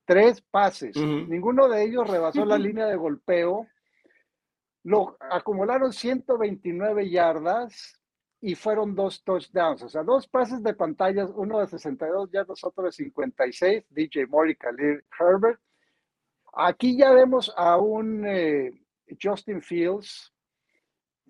Tres 0.05 0.41
pases. 0.41 0.97
Ninguno 0.97 1.69
de 1.69 1.83
ellos 1.83 2.09
rebasó 2.09 2.43
la 2.45 2.57
línea 2.57 2.85
de 2.85 2.95
golpeo 2.97 3.67
lo 4.83 5.15
acumularon 5.19 5.93
129 5.93 7.09
yardas 7.09 7.99
y 8.41 8.55
fueron 8.55 8.93
dos 8.93 9.23
touchdowns, 9.23 9.81
o 9.83 9.89
sea, 9.89 10.03
dos 10.03 10.27
pases 10.27 10.61
de 10.61 10.73
pantallas, 10.73 11.31
uno 11.33 11.59
de 11.59 11.67
62 11.67 12.29
yardas, 12.29 12.61
otro 12.63 12.83
de 12.83 12.91
56, 12.91 13.85
DJ 13.89 14.27
Moore 14.27 14.51
y 14.51 14.55
Khalil 14.55 15.03
Herbert. 15.17 15.59
Aquí 16.53 16.97
ya 16.97 17.11
vemos 17.11 17.53
a 17.55 17.77
un 17.77 18.25
eh, 18.25 18.82
Justin 19.21 19.61
Fields 19.61 20.33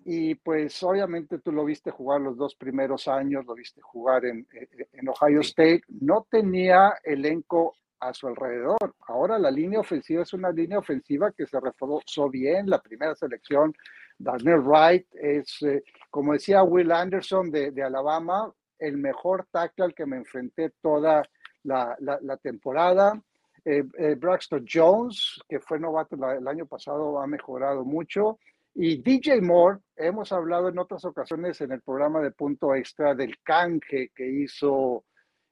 y 0.04 0.34
pues 0.34 0.82
obviamente 0.82 1.38
tú 1.38 1.50
lo 1.50 1.64
viste 1.64 1.90
jugar 1.90 2.20
los 2.20 2.36
dos 2.36 2.54
primeros 2.54 3.08
años, 3.08 3.46
lo 3.46 3.54
viste 3.54 3.80
jugar 3.80 4.24
en, 4.26 4.46
en 4.92 5.08
Ohio 5.08 5.40
State, 5.40 5.82
no 5.88 6.26
tenía 6.30 6.94
elenco 7.02 7.74
a 8.00 8.12
su 8.12 8.26
alrededor. 8.26 8.94
Ahora 9.06 9.38
la 9.38 9.50
línea 9.50 9.80
ofensiva 9.80 10.22
es 10.22 10.32
una 10.32 10.50
línea 10.50 10.78
ofensiva 10.78 11.32
que 11.32 11.46
se 11.46 11.58
reforzó 11.58 12.28
bien. 12.28 12.68
La 12.68 12.80
primera 12.80 13.14
selección, 13.14 13.74
Daniel 14.18 14.60
Wright, 14.60 15.06
es, 15.14 15.62
eh, 15.62 15.82
como 16.10 16.34
decía 16.34 16.62
Will 16.62 16.92
Anderson 16.92 17.50
de, 17.50 17.82
Alabama, 17.82 18.52
el 18.78 18.98
mejor 18.98 19.46
tackle 19.50 19.86
al 19.86 19.94
que 19.94 20.06
me 20.06 20.16
enfrenté 20.16 20.70
toda 20.82 21.22
la, 21.62 21.96
temporada. 22.42 23.20
Eh, 23.64 23.82
eh, 23.98 24.14
Braxton 24.16 24.66
Jones, 24.70 25.40
que 25.48 25.58
fue 25.58 25.78
novato 25.78 26.16
el 26.16 26.46
año 26.46 26.66
pasado, 26.66 27.20
ha 27.20 27.26
mejorado 27.26 27.84
mucho. 27.84 28.38
Y 28.74 29.00
DJ 29.02 29.40
Moore, 29.40 29.78
hemos 29.96 30.32
hablado 30.32 30.68
en 30.68 30.78
otras 30.78 31.04
ocasiones 31.04 31.60
en 31.60 31.72
el 31.72 31.80
programa 31.80 32.20
de 32.20 32.32
punto 32.32 32.74
extra 32.74 33.14
del 33.14 33.38
canje 33.42 34.10
que 34.14 34.28
hizo 34.28 35.04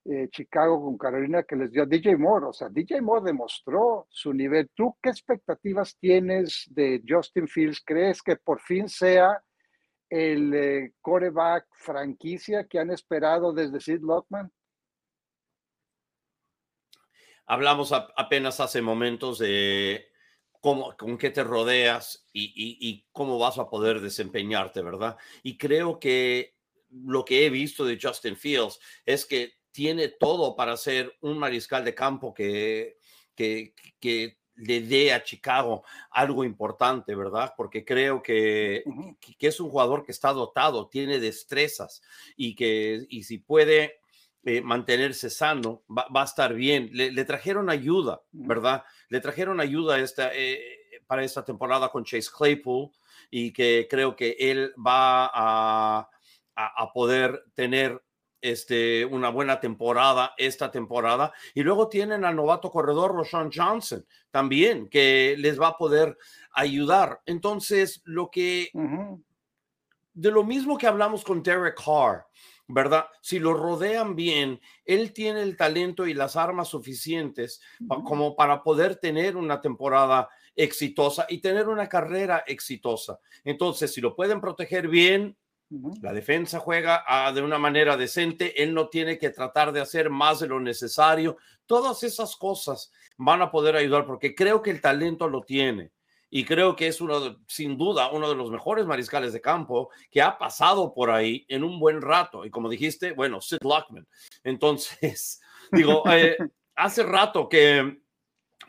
eh, 0.05 0.29
Chicago 0.31 0.83
con 0.83 0.99
Carolina 0.99 1.45
que 1.45 1.57
les 1.57 1.71
dio 1.71 1.85
a 1.85 1.87
DJ 1.87 2.17
Moore. 2.17 2.47
O 2.47 2.53
sea, 2.53 2.69
DJ 2.69 3.01
Moore 3.01 3.25
demostró 3.25 4.07
su 4.11 4.35
nivel. 4.35 4.69
¿Tú 4.75 4.95
qué 5.01 5.09
expectativas 5.11 5.97
tienes 5.99 6.67
de 6.71 7.03
Justin 7.09 7.49
Fields? 7.49 7.83
¿Crees 7.85 8.21
que 8.21 8.37
por 8.37 8.61
fin 8.61 8.89
sea 8.89 9.43
el 10.11 10.93
coreback 11.01 11.67
franquicia 11.73 12.65
que 12.65 12.79
han 12.79 12.91
esperado 12.91 13.55
desde 13.55 13.81
Sid 13.81 14.01
Lockman? 14.03 14.51
Hablamos 17.47 17.93
apenas 17.93 18.61
hace 18.61 18.83
momentos 18.83 19.39
de 19.39 20.09
cómo, 20.61 20.97
con 20.97 21.19
qué 21.19 21.31
te 21.31 21.45
rodeas 21.45 22.27
y, 22.33 22.53
y 22.55 23.07
cómo 23.13 23.39
vas 23.39 23.59
a 23.59 23.69
poder 23.69 24.01
desempeñarte, 24.01 24.83
¿verdad? 24.83 25.17
Y 25.43 25.59
creo 25.59 25.99
que 25.99 26.57
lo 26.91 27.25
que 27.25 27.47
he 27.47 27.51
visto 27.51 27.85
de 27.85 27.99
Justin 28.01 28.37
Fields 28.37 28.79
es 29.05 29.25
que 29.25 29.55
tiene 29.73 30.09
todo 30.09 30.55
para 30.55 30.77
ser 30.77 31.17
un 31.21 31.39
mariscal 31.39 31.85
de 31.85 31.95
campo 31.95 32.35
que, 32.35 32.99
que, 33.35 33.75
que 33.99 34.39
le 34.57 34.83
dé 34.83 35.13
a 35.13 35.23
Chicago 35.23 35.83
algo 36.11 36.45
importante, 36.45 37.15
¿verdad? 37.15 37.55
Porque 37.57 37.85
creo 37.85 38.23
que, 38.23 38.85
que, 39.39 39.47
es 39.47 39.61
un 39.61 39.71
jugador 39.71 40.05
que 40.05 40.13
está 40.13 40.33
dotado, 40.33 40.89
tiene 40.89 41.19
destrezas 41.19 42.03
y 42.37 42.55
que 42.55 43.07
y 43.09 43.25
si 43.25 43.39
puede 43.39 44.02
eh, 44.45 44.61
mantenerse 44.61 45.31
sano, 45.31 45.83
va, 45.89 46.07
a 46.13 46.25
estar 46.25 46.55
bien. 46.55 46.91
Le, 46.93 47.25
trajeron 47.25 47.71
ayuda, 47.71 48.23
¿verdad? 48.33 48.85
Le 49.09 49.21
trajeron 49.21 49.61
ayuda 49.61 49.99
esta, 49.99 50.31
eh, 50.35 51.01
para 51.07 51.25
esta 51.25 51.45
temporada 51.45 51.89
con 51.91 52.05
Chase 52.05 52.31
Claypool 52.37 52.91
y 53.31 53.53
que 53.53 53.87
creo 53.89 54.17
que 54.17 54.37
él 54.39 54.73
va 54.75 55.27
a, 55.27 56.09
a, 56.57 56.83
a 56.83 56.93
poder 56.93 57.45
tener 57.55 58.03
este, 58.43 59.05
una 59.05 59.31
buena 59.31 59.61
temporada 59.61 60.35
esta 60.37 60.71
temporada. 60.71 61.33
Y 61.55 61.63
luego 61.63 61.89
tienen 61.89 62.25
al 62.25 62.37
novato 62.37 62.71
corredor 62.71 63.13
Roshan 63.13 63.51
Johnson 63.55 64.05
también, 64.31 64.89
que 64.89 65.37
les 65.39 65.59
va 65.59 65.69
a 65.69 65.79
poder 65.79 66.19
ayudar. 66.53 67.23
Entonces, 67.25 68.03
lo 68.05 68.31
que, 68.31 68.71
de 70.13 70.31
lo 70.31 70.45
mismo 70.45 70.77
que 70.77 70.89
hablamos 70.89 71.25
con 71.25 71.43
Derek 71.43 71.81
Carr, 71.83 72.27
¿verdad? 72.69 73.07
Si 73.21 73.39
lo 73.39 73.55
rodean 73.55 74.17
bien, 74.17 74.61
él 74.85 75.13
tiene 75.13 75.43
el 75.43 75.57
talento 75.57 76.07
y 76.07 76.15
las 76.15 76.37
armas 76.37 76.69
suficientes 76.69 77.61
como 78.05 78.37
para 78.37 78.63
poder 78.63 78.97
tener 78.97 79.37
una 79.37 79.61
temporada 79.61 80.29
exitosa 80.55 81.27
y 81.29 81.39
tener 81.41 81.69
una 81.69 81.89
carrera 81.89 82.45
exitosa. 82.47 83.19
Entonces, 83.45 83.93
si 83.93 84.01
lo 84.01 84.15
pueden 84.15 84.41
proteger 84.41 84.89
bien, 84.89 85.37
la 86.03 86.13
defensa 86.13 86.59
juega 86.59 87.03
ah, 87.07 87.33
de 87.33 87.41
una 87.41 87.59
manera 87.59 87.97
decente, 87.97 88.63
él 88.63 88.75
no 88.75 88.89
tiene 88.89 89.19
que 89.19 89.31
tratar 89.31 89.73
de 89.73 89.81
hacer 89.81 90.11
más 90.11 90.41
de 90.41 90.49
lo 90.49 90.61
necesario. 90.61 91.39
Todas 91.65 92.03
esas 92.03 92.37
cosas 92.37 92.93
van 93.17 93.41
a 93.41 93.51
poder 93.51 93.77
ayudar 93.77 94.05
porque 94.05 94.35
creo 94.35 94.61
que 94.61 94.71
el 94.71 94.83
talento 94.83 95.29
lo 95.29 95.43
tiene 95.43 95.91
y 96.35 96.47
creo 96.47 96.75
que 96.75 96.87
es 96.87 97.03
uno, 97.03 97.45
sin 97.47 97.77
duda, 97.77 98.11
uno 98.11 98.27
de 98.27 98.35
los 98.35 98.51
mejores 98.51 98.87
mariscales 98.87 99.35
de 99.35 99.43
campo 99.43 99.91
que 100.11 100.23
ha 100.23 100.39
pasado 100.39 100.95
por 100.95 101.11
ahí 101.11 101.45
en 101.47 101.63
un 101.63 101.79
buen 101.79 102.01
rato. 102.01 102.47
Y 102.47 102.51
como 102.51 102.71
dijiste, 102.71 103.13
bueno, 103.13 103.43
Sid 103.43 103.59
Luckman. 103.61 104.09
Entonces, 104.43 105.43
digo, 105.73 106.03
eh, 106.11 106.39
hace 106.75 107.03
rato 107.03 107.51
que, 107.51 108.01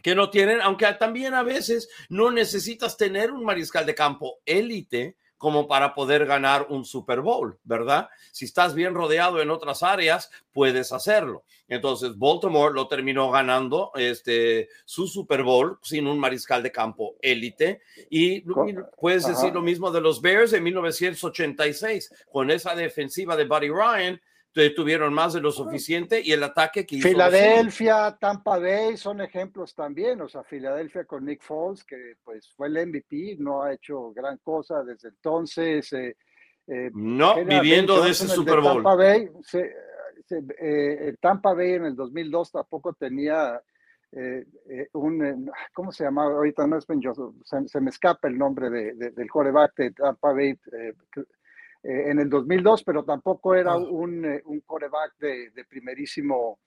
que 0.02 0.14
no 0.14 0.30
tienen, 0.30 0.60
aunque 0.60 0.92
también 1.00 1.34
a 1.34 1.42
veces 1.42 1.88
no 2.10 2.32
necesitas 2.32 2.98
tener 2.98 3.32
un 3.32 3.46
mariscal 3.46 3.86
de 3.86 3.96
campo 3.96 4.40
élite 4.46 5.16
como 5.44 5.68
para 5.68 5.94
poder 5.94 6.26
ganar 6.26 6.68
un 6.70 6.86
Super 6.86 7.20
Bowl, 7.20 7.60
¿verdad? 7.66 8.08
Si 8.32 8.46
estás 8.46 8.74
bien 8.74 8.94
rodeado 8.94 9.42
en 9.42 9.50
otras 9.50 9.84
áreas, 9.84 10.32
puedes 10.54 10.94
hacerlo. 10.94 11.44
Entonces, 11.68 12.18
Baltimore 12.18 12.74
lo 12.74 12.88
terminó 12.88 13.30
ganando 13.30 13.92
este, 13.96 14.70
su 14.86 15.06
Super 15.06 15.44
Bowl 15.44 15.80
sin 15.82 16.08
un 16.08 16.18
mariscal 16.18 16.64
de 16.64 16.72
campo 16.72 17.18
élite. 17.22 17.82
Y 18.10 18.46
puedes 18.98 19.28
decir 19.28 19.54
lo 19.54 19.62
mismo 19.62 19.92
de 19.92 20.00
los 20.00 20.22
Bears 20.22 20.54
en 20.54 20.64
1986, 20.64 22.14
con 22.32 22.50
esa 22.50 22.74
defensiva 22.74 23.36
de 23.36 23.44
Buddy 23.44 23.68
Ryan 23.68 24.22
tuvieron 24.76 25.14
más 25.14 25.34
de 25.34 25.42
lo 25.42 25.52
suficiente 25.52 26.22
y 26.24 26.32
el 26.32 26.44
ataque 26.44 26.86
que 26.86 26.98
hizo 26.98 27.08
Filadelfia, 27.08 28.16
Tampa 28.20 28.60
Bay 28.60 28.98
son 28.98 29.22
ejemplos 29.22 29.74
también, 29.74 30.22
o 30.22 30.30
sea, 30.30 30.44
Filadelfia 30.44 31.06
con 31.06 31.26
Nick 31.26 31.42
Foles, 31.42 31.84
que 31.84 32.16
pues 32.24 32.52
fue 32.56 32.68
el 32.68 32.88
MVP, 32.88 33.38
no 33.40 33.64
ha 33.64 33.74
hecho 33.74 34.12
gran 34.12 34.38
cosa 34.38 34.84
desde 34.84 35.10
entonces. 35.10 35.92
Eh, 35.94 36.16
eh, 36.68 36.92
no, 36.94 37.44
viviendo 37.44 38.02
de 38.04 38.12
ese 38.12 38.28
Super 38.28 38.62
Bowl. 38.62 38.76
Tampa 38.84 38.96
Bay, 38.96 39.30
eh, 40.60 41.16
Tampa 41.20 41.54
Bay 41.54 41.74
en 41.74 41.86
el 41.86 41.96
2002 41.96 42.52
tampoco 42.52 42.94
tenía 42.94 43.62
eh, 44.16 44.46
eh, 44.70 44.90
un, 44.94 45.52
¿cómo 45.74 45.92
se 45.92 46.04
llama? 46.04 46.26
Ahorita 46.26 46.68
no 46.68 46.78
es 46.78 46.86
Ben 46.86 47.02
Joseph, 47.02 47.34
se, 47.44 47.82
me 47.82 47.90
escapa 47.90 48.28
el 48.28 48.38
nombre 48.38 48.70
de, 48.70 48.94
del 48.94 49.30
coreback 49.30 49.76
de 49.76 49.92
Tampa 49.92 50.34
Bay 50.34 50.56
en 51.84 52.20
el 52.20 52.30
2002, 52.30 52.84
pero 52.84 53.04
tampoco 53.04 53.56
era 53.56 53.74
ah. 53.74 53.78
un, 53.78 54.26
un 54.46 54.60
coreback 54.62 55.18
de, 55.20 55.52
de, 55.52 55.66
primerísimo 55.66 56.60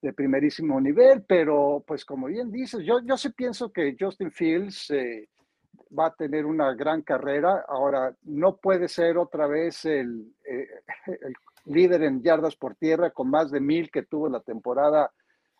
de 0.00 0.12
primerísimo 0.12 0.80
nivel, 0.80 1.22
pero 1.22 1.84
pues 1.86 2.04
como 2.04 2.26
bien 2.26 2.50
dices, 2.50 2.84
yo, 2.84 3.00
yo 3.04 3.16
sí 3.16 3.30
pienso 3.30 3.70
que 3.70 3.94
Justin 3.96 4.32
Fields 4.32 4.90
va 5.96 6.06
a 6.06 6.14
tener 6.14 6.46
una 6.46 6.74
gran 6.74 7.02
carrera. 7.02 7.64
Ahora, 7.68 8.14
no 8.22 8.56
puede 8.56 8.88
ser 8.88 9.18
otra 9.18 9.46
vez 9.46 9.84
el, 9.84 10.34
el 10.44 11.34
líder 11.66 12.02
en 12.02 12.22
yardas 12.22 12.56
por 12.56 12.74
tierra 12.74 13.10
con 13.10 13.30
más 13.30 13.50
de 13.50 13.60
mil 13.60 13.90
que 13.90 14.02
tuvo 14.02 14.28
la 14.28 14.40
temporada 14.40 15.10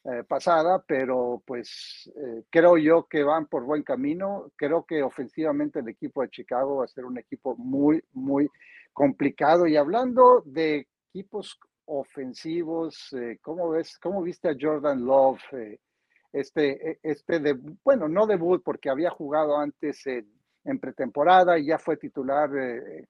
eh, 0.04 0.24
pasada, 0.26 0.82
pero 0.84 1.42
pues 1.46 2.10
eh, 2.16 2.42
creo 2.50 2.76
yo 2.76 3.06
que 3.08 3.22
van 3.22 3.46
por 3.46 3.64
buen 3.64 3.82
camino. 3.82 4.50
Creo 4.56 4.84
que 4.84 5.02
ofensivamente 5.02 5.78
el 5.78 5.88
equipo 5.88 6.22
de 6.22 6.30
Chicago 6.30 6.78
va 6.78 6.84
a 6.84 6.88
ser 6.88 7.04
un 7.04 7.18
equipo 7.18 7.54
muy, 7.56 8.02
muy 8.12 8.50
complicado. 8.92 9.66
Y 9.66 9.76
hablando 9.76 10.42
de 10.44 10.86
equipos 11.10 11.58
ofensivos, 11.84 13.12
eh, 13.12 13.38
¿cómo 13.42 13.70
ves, 13.70 13.98
cómo 13.98 14.22
viste 14.22 14.48
a 14.48 14.56
Jordan 14.58 15.04
Love? 15.04 15.40
este, 16.32 16.90
e, 16.90 16.98
este 17.02 17.40
de, 17.40 17.58
bueno, 17.84 18.08
no 18.08 18.26
debut 18.26 18.62
porque 18.64 18.90
había 18.90 19.10
jugado 19.10 19.58
antes 19.58 20.06
en, 20.06 20.26
en 20.64 20.78
pretemporada 20.78 21.58
y 21.58 21.66
ya 21.66 21.78
fue 21.78 21.96
titular 21.96 22.50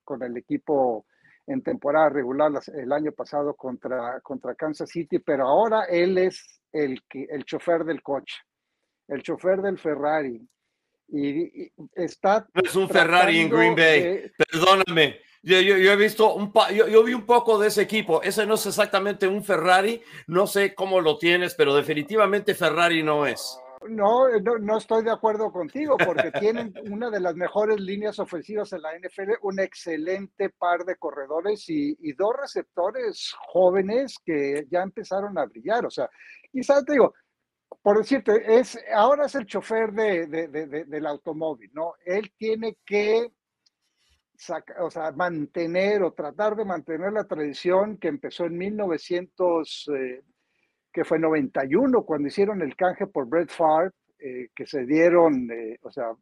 con 0.04 0.22
el 0.22 0.36
equipo 0.36 1.06
en 1.46 1.62
temporada 1.62 2.08
regular 2.08 2.52
el 2.74 2.92
año 2.92 3.12
pasado 3.12 3.54
contra, 3.54 4.20
contra 4.20 4.54
Kansas 4.54 4.90
City, 4.90 5.18
pero 5.18 5.46
ahora 5.46 5.84
él 5.84 6.18
es 6.18 6.62
el, 6.72 7.00
el 7.12 7.44
chofer 7.44 7.84
del 7.84 8.02
coche, 8.02 8.36
el 9.08 9.22
chofer 9.22 9.60
del 9.60 9.78
Ferrari. 9.78 10.40
Y, 11.08 11.70
está. 11.94 12.46
No 12.54 12.62
es 12.64 12.74
un 12.74 12.88
Ferrari 12.88 13.40
en 13.40 13.50
Green 13.50 13.74
Bay. 13.74 14.30
Perdóname. 14.50 15.20
Yo, 15.44 15.60
yo, 15.60 15.74
he 15.74 15.96
visto 15.96 16.34
un 16.34 16.52
yo, 16.72 16.86
yo, 16.86 17.02
vi 17.02 17.14
un 17.14 17.26
poco 17.26 17.58
de 17.58 17.66
ese 17.68 17.82
equipo. 17.82 18.22
Ese 18.22 18.46
no 18.46 18.54
es 18.54 18.64
exactamente 18.64 19.26
un 19.26 19.42
Ferrari. 19.42 20.00
No 20.28 20.46
sé 20.46 20.72
cómo 20.74 21.00
lo 21.00 21.18
tienes, 21.18 21.54
pero 21.54 21.74
definitivamente 21.74 22.54
Ferrari 22.54 23.02
no 23.02 23.26
es. 23.26 23.58
No, 23.88 24.28
no, 24.60 24.78
estoy 24.78 25.02
de 25.02 25.10
acuerdo 25.10 25.50
contigo 25.50 25.96
porque 25.96 26.30
tienen 26.40 26.72
una 26.90 27.10
de 27.10 27.20
las 27.20 27.34
mejores 27.34 27.80
líneas 27.80 28.18
ofensivas 28.18 28.72
en 28.72 28.82
la 28.82 28.96
NFL, 28.96 29.32
un 29.42 29.58
excelente 29.58 30.50
par 30.50 30.84
de 30.84 30.96
corredores 30.96 31.64
y, 31.68 32.12
dos 32.12 32.34
receptores 32.40 33.32
jóvenes 33.48 34.16
que 34.24 34.66
ya 34.70 34.82
empezaron 34.82 35.36
a 35.38 35.46
brillar. 35.46 35.86
O 35.86 35.90
sea, 35.90 36.08
quizás 36.52 36.84
te 36.84 36.92
digo, 36.92 37.14
por 37.82 37.98
decirte, 37.98 38.58
es, 38.58 38.78
ahora 38.94 39.26
es 39.26 39.34
el 39.34 39.46
chofer 39.46 39.92
de, 39.92 40.26
del 40.86 41.06
automóvil, 41.06 41.70
¿no? 41.72 41.94
Él 42.04 42.32
tiene 42.36 42.76
que 42.84 43.32
o 44.80 44.90
sea, 44.90 45.12
mantener 45.12 46.02
o 46.02 46.12
tratar 46.12 46.56
de 46.56 46.64
mantener 46.64 47.12
la 47.12 47.24
tradición 47.24 47.98
que 47.98 48.08
empezó 48.08 48.44
en 48.44 48.58
1900 48.58 49.90
que 50.92 51.04
fue 51.04 51.18
91 51.18 52.04
cuando 52.04 52.28
hicieron 52.28 52.60
el 52.60 52.76
canje 52.76 53.06
por 53.06 53.26
Brett 53.26 53.50
Favre, 53.50 53.92
eh, 54.18 54.50
que 54.54 54.66
se 54.66 54.84
dieron, 54.84 55.50
eh, 55.50 55.78
o 55.82 55.90
sea, 55.90 56.12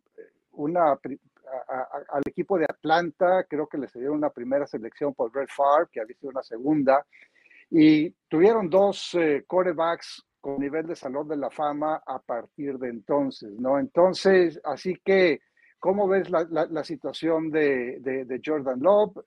una, 0.52 0.92
al 0.92 2.22
equipo 2.24 2.56
de 2.56 2.66
Atlanta, 2.66 3.44
creo 3.48 3.66
que 3.66 3.78
les 3.78 3.92
dieron 3.92 4.16
una 4.16 4.30
primera 4.30 4.66
selección 4.66 5.12
por 5.14 5.32
Brett 5.32 5.50
Favre, 5.50 5.88
que 5.90 6.00
había 6.00 6.16
sido 6.16 6.30
una 6.30 6.42
segunda, 6.42 7.04
y 7.68 8.10
tuvieron 8.28 8.70
dos 8.70 9.14
eh, 9.14 9.44
quarterbacks 9.46 10.24
con 10.40 10.58
nivel 10.58 10.86
de 10.86 10.96
salón 10.96 11.28
de 11.28 11.36
la 11.36 11.50
fama 11.50 12.02
a 12.06 12.18
partir 12.18 12.78
de 12.78 12.88
entonces, 12.88 13.50
¿no? 13.58 13.78
Entonces, 13.78 14.60
así 14.64 14.96
que, 15.04 15.40
¿cómo 15.80 16.06
ves 16.06 16.30
la, 16.30 16.84
situación 16.84 17.50
de, 17.50 18.40
Jordan 18.44 18.80
Love? 18.80 19.24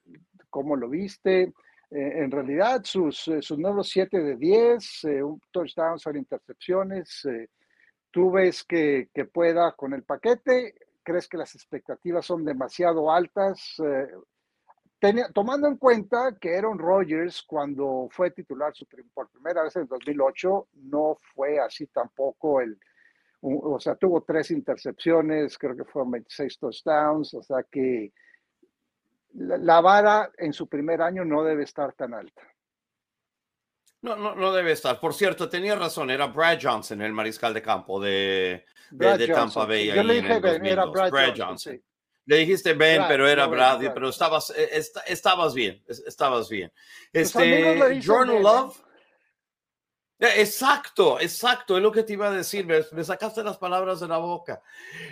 ¿Cómo 0.49 0.75
lo 0.75 0.87
viste? 0.87 1.41
Eh, 1.89 2.23
en 2.23 2.31
realidad, 2.31 2.81
sus, 2.83 3.27
eh, 3.27 3.41
sus 3.41 3.57
nuevos 3.57 3.89
7 3.89 4.21
de 4.21 4.35
10, 4.37 5.03
eh, 5.05 5.23
un 5.23 5.41
intercepciones, 6.15 7.27
tú 8.11 8.31
ves 8.31 8.63
que, 8.63 9.09
pueda 9.33 9.73
con 9.73 9.93
el 9.93 10.03
paquete, 10.03 10.75
crees 11.01 11.27
que 11.27 11.37
las 11.37 11.53
expectativas 11.55 12.25
son 12.25 12.45
demasiado 12.45 13.11
altas, 13.11 13.75
tomando 15.33 15.67
en 15.67 15.77
cuenta 15.77 16.37
que 16.39 16.55
Aaron 16.55 16.79
Rodgers, 16.79 17.43
cuando 17.43 18.07
fue 18.09 18.31
titular 18.31 18.73
su, 18.73 18.87
por 19.13 19.29
primera 19.29 19.63
vez 19.63 19.75
en 19.75 19.87
2008, 19.87 20.67
no 20.83 21.17
fue 21.35 21.59
así 21.59 21.87
tampoco 21.87 22.61
el, 22.61 22.79
o 23.43 23.79
sea, 23.79 23.95
tuvo 23.95 24.21
tres 24.21 24.51
intercepciones, 24.51 25.57
creo 25.57 25.75
que 25.75 25.83
fueron 25.83 26.11
26 26.11 26.59
touchdowns, 26.59 27.33
o 27.33 27.43
sea 27.43 27.63
que 27.69 28.13
la, 29.33 29.81
vara 29.81 30.31
en 30.37 30.53
su 30.53 30.67
primer 30.67 31.01
año 31.01 31.25
no 31.25 31.43
debe 31.43 31.63
estar 31.63 31.93
tan 31.93 32.13
alta. 32.13 32.41
No, 34.01 34.15
no, 34.15 34.35
no 34.35 34.53
debe 34.53 34.71
estar. 34.71 34.99
Por 34.99 35.13
cierto, 35.13 35.49
tenía 35.49 35.75
razón, 35.75 36.09
era 36.09 36.27
Brad 36.27 36.59
Johnson, 36.61 37.01
el 37.01 37.13
mariscal 37.13 37.53
de 37.53 37.61
campo 37.61 37.99
de, 37.99 38.65
de, 38.91 39.27
Tampa 39.27 39.65
Bay. 39.65 39.87
Yo 39.87 40.03
le 40.03 40.15
dije 40.15 40.39
Ben, 40.39 40.65
era 40.65 40.85
Brad, 40.85 41.33
Johnson. 41.35 41.81
Le 42.25 42.37
dijiste 42.37 42.73
Ben, 42.73 43.03
pero 43.07 43.27
era 43.27 43.47
Brad, 43.47 43.81
pero 43.93 44.09
estabas, 44.09 44.53
eh, 44.55 44.81
estabas 45.07 45.53
bien, 45.53 45.83
estabas 45.87 46.49
bien. 46.49 46.71
Este, 47.11 48.01
Jordan 48.05 48.41
Love. 48.41 48.83
Exacto, 50.19 51.19
exacto, 51.19 51.75
es 51.75 51.83
lo 51.83 51.91
que 51.91 52.03
te 52.03 52.13
iba 52.13 52.27
a 52.27 52.31
decir, 52.31 52.65
me, 52.65 52.79
me, 52.93 53.03
sacaste 53.03 53.43
las 53.43 53.57
palabras 53.57 53.99
de 53.99 54.07
la 54.07 54.17
boca. 54.17 54.61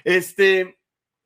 Este, 0.03 0.79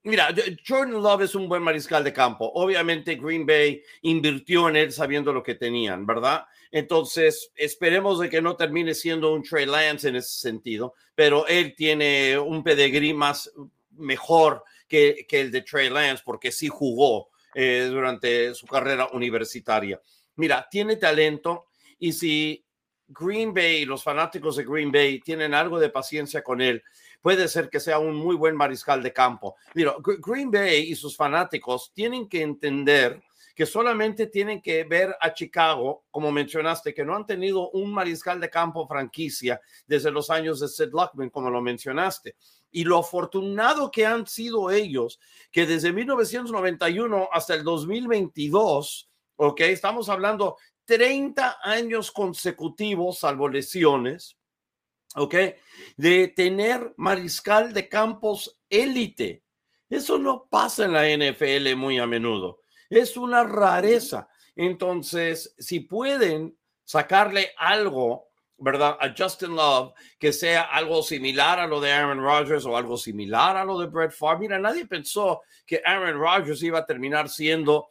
Mira, 0.05 0.27
Jordan 0.67 1.01
Love 1.01 1.23
es 1.23 1.33
un 1.33 1.49
buen 1.49 1.63
mariscal 1.63 2.03
de 2.03 2.13
campo. 2.13 2.51
Obviamente 2.53 3.15
Green 3.15 3.43
Bay 3.43 3.81
invirtió 4.03 4.69
en 4.69 4.75
él 4.75 4.91
sabiendo 4.91 5.33
lo 5.33 5.41
que 5.41 5.55
tenían, 5.55 6.05
¿verdad? 6.05 6.45
Entonces, 6.71 7.51
esperemos 7.55 8.19
de 8.19 8.29
que 8.29 8.39
no 8.39 8.55
termine 8.55 8.93
siendo 8.93 9.33
un 9.33 9.41
Trey 9.41 9.65
Lance 9.65 10.07
en 10.07 10.17
ese 10.17 10.38
sentido, 10.38 10.93
pero 11.15 11.47
él 11.47 11.73
tiene 11.75 12.38
un 12.38 12.63
pedigrí 12.63 13.15
más 13.15 13.51
mejor 13.97 14.63
que, 14.88 15.25
que 15.27 15.41
el 15.41 15.51
de 15.51 15.63
Trey 15.63 15.89
Lance 15.89 16.21
porque 16.23 16.51
sí 16.51 16.67
jugó 16.67 17.29
eh, 17.55 17.88
durante 17.89 18.53
su 18.53 18.67
carrera 18.67 19.07
universitaria. 19.11 19.99
Mira, 20.35 20.67
tiene 20.69 20.97
talento 20.97 21.65
y 21.97 22.13
si 22.13 22.64
Green 23.07 23.53
Bay, 23.53 23.85
los 23.85 24.03
fanáticos 24.03 24.55
de 24.55 24.63
Green 24.63 24.91
Bay 24.91 25.19
tienen 25.19 25.53
algo 25.53 25.79
de 25.79 25.89
paciencia 25.89 26.43
con 26.43 26.61
él, 26.61 26.83
puede 27.21 27.47
ser 27.47 27.69
que 27.69 27.79
sea 27.79 27.99
un 27.99 28.15
muy 28.15 28.35
buen 28.35 28.55
mariscal 28.55 29.01
de 29.01 29.13
campo. 29.13 29.55
Mira, 29.73 29.95
Green 30.01 30.51
Bay 30.51 30.91
y 30.91 30.95
sus 30.95 31.15
fanáticos 31.15 31.91
tienen 31.93 32.27
que 32.27 32.41
entender 32.41 33.21
que 33.55 33.65
solamente 33.65 34.27
tienen 34.27 34.61
que 34.61 34.83
ver 34.83 35.15
a 35.21 35.33
Chicago, 35.33 36.03
como 36.11 36.29
mencionaste, 36.29 36.93
que 36.93 37.05
no 37.05 37.15
han 37.15 37.25
tenido 37.25 37.69
un 37.71 37.93
mariscal 37.93 38.39
de 38.41 38.49
campo 38.49 38.85
franquicia 38.85 39.61
desde 39.87 40.11
los 40.11 40.29
años 40.29 40.59
de 40.59 40.67
Sid 40.67 40.91
Luckman, 40.91 41.29
como 41.29 41.49
lo 41.49 41.61
mencionaste. 41.61 42.35
Y 42.69 42.83
lo 42.83 42.97
afortunado 42.97 43.89
que 43.89 44.05
han 44.05 44.27
sido 44.27 44.69
ellos, 44.69 45.21
que 45.51 45.65
desde 45.65 45.93
1991 45.93 47.29
hasta 47.31 47.53
el 47.53 47.63
2022, 47.63 49.09
ok, 49.37 49.61
estamos 49.61 50.09
hablando 50.09 50.57
30 50.86 51.60
años 51.63 52.12
consecutivos, 52.12 53.19
salvo 53.19 53.50
lesiones, 53.50 54.38
¿ok? 55.15 55.36
De 55.98 56.28
tener 56.30 56.93
mariscal 56.98 57.74
de 57.74 57.89
campos 57.89 58.62
élite. 58.69 59.43
Eso 59.89 60.17
no 60.17 60.48
pasa 60.50 60.86
en 60.86 60.93
la 60.93 61.08
NFL 61.08 61.76
muy 61.76 62.00
a 62.00 62.08
menudo. 62.08 62.62
Es 62.89 63.17
una 63.17 63.43
rareza. 63.43 64.28
Entonces, 64.56 65.54
si 65.58 65.82
pueden 65.82 66.58
sacarle 66.84 67.52
algo, 67.58 68.30
¿verdad? 68.58 68.98
A 69.00 69.13
Justin 69.15 69.56
Love, 69.56 69.93
que 70.17 70.32
sea 70.32 70.62
algo 70.62 71.04
similar 71.04 71.60
a 71.60 71.67
lo 71.67 71.82
de 71.82 71.91
Aaron 71.91 72.21
Rodgers 72.21 72.65
o 72.65 72.78
algo 72.78 72.98
similar 72.98 73.58
a 73.58 73.65
lo 73.65 73.80
de 73.80 73.88
Brett 73.88 74.12
Favre. 74.12 74.39
Mira, 74.39 74.60
nadie 74.60 74.86
pensó 74.86 75.41
que 75.65 75.82
Aaron 75.84 76.19
Rodgers 76.19 76.63
iba 76.63 76.80
a 76.80 76.86
terminar 76.86 77.30
siendo 77.30 77.89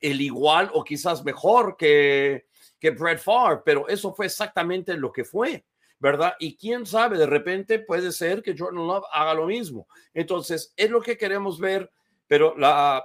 el 0.00 0.20
igual 0.20 0.70
o 0.74 0.84
quizás 0.84 1.24
mejor 1.24 1.76
que, 1.76 2.46
que 2.78 2.90
Brett 2.90 3.18
Favre, 3.18 3.62
pero 3.64 3.88
eso 3.88 4.14
fue 4.14 4.26
exactamente 4.26 4.96
lo 4.96 5.12
que 5.12 5.24
fue. 5.24 5.64
¿verdad? 5.98 6.34
Y 6.38 6.56
quién 6.56 6.84
sabe, 6.84 7.16
de 7.16 7.26
repente 7.26 7.78
puede 7.78 8.12
ser 8.12 8.42
que 8.42 8.54
Jordan 8.56 8.86
Love 8.86 9.04
haga 9.10 9.34
lo 9.34 9.46
mismo. 9.46 9.88
Entonces, 10.12 10.74
es 10.76 10.90
lo 10.90 11.00
que 11.00 11.16
queremos 11.16 11.58
ver, 11.58 11.90
pero 12.26 12.54
la, 12.56 13.04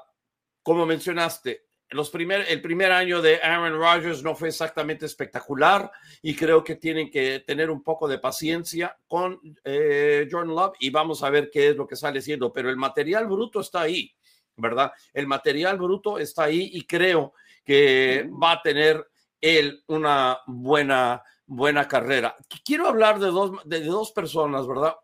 como 0.61 0.85
mencionaste, 0.85 1.65
los 1.91 2.09
primer, 2.09 2.45
el 2.47 2.61
primer 2.61 2.91
año 2.91 3.21
de 3.21 3.41
Aaron 3.41 3.77
Rodgers 3.77 4.23
no 4.23 4.33
fue 4.33 4.47
exactamente 4.47 5.05
espectacular 5.05 5.91
y 6.21 6.35
creo 6.35 6.63
que 6.63 6.75
tienen 6.75 7.11
que 7.11 7.41
tener 7.41 7.69
un 7.69 7.83
poco 7.83 8.07
de 8.07 8.17
paciencia 8.17 8.97
con 9.07 9.39
eh, 9.65 10.27
Jordan 10.31 10.55
Love 10.55 10.73
y 10.79 10.89
vamos 10.89 11.21
a 11.21 11.29
ver 11.29 11.49
qué 11.51 11.69
es 11.69 11.75
lo 11.75 11.87
que 11.87 11.97
sale 11.97 12.21
siendo, 12.21 12.53
pero 12.53 12.69
el 12.69 12.77
material 12.77 13.27
bruto 13.27 13.59
está 13.59 13.81
ahí, 13.81 14.13
¿verdad? 14.55 14.91
El 15.13 15.27
material 15.27 15.77
bruto 15.77 16.19
está 16.19 16.43
ahí 16.43 16.69
y 16.73 16.85
creo 16.85 17.33
que 17.63 18.29
va 18.41 18.53
a 18.53 18.61
tener 18.61 19.07
él 19.39 19.83
una 19.87 20.39
buena 20.45 21.23
buena 21.51 21.85
carrera. 21.85 22.37
Quiero 22.63 22.87
hablar 22.87 23.19
de 23.19 23.27
dos, 23.27 23.51
de, 23.65 23.83
dos 23.83 24.11
personas, 24.13 24.65
¿verdad? 24.65 24.95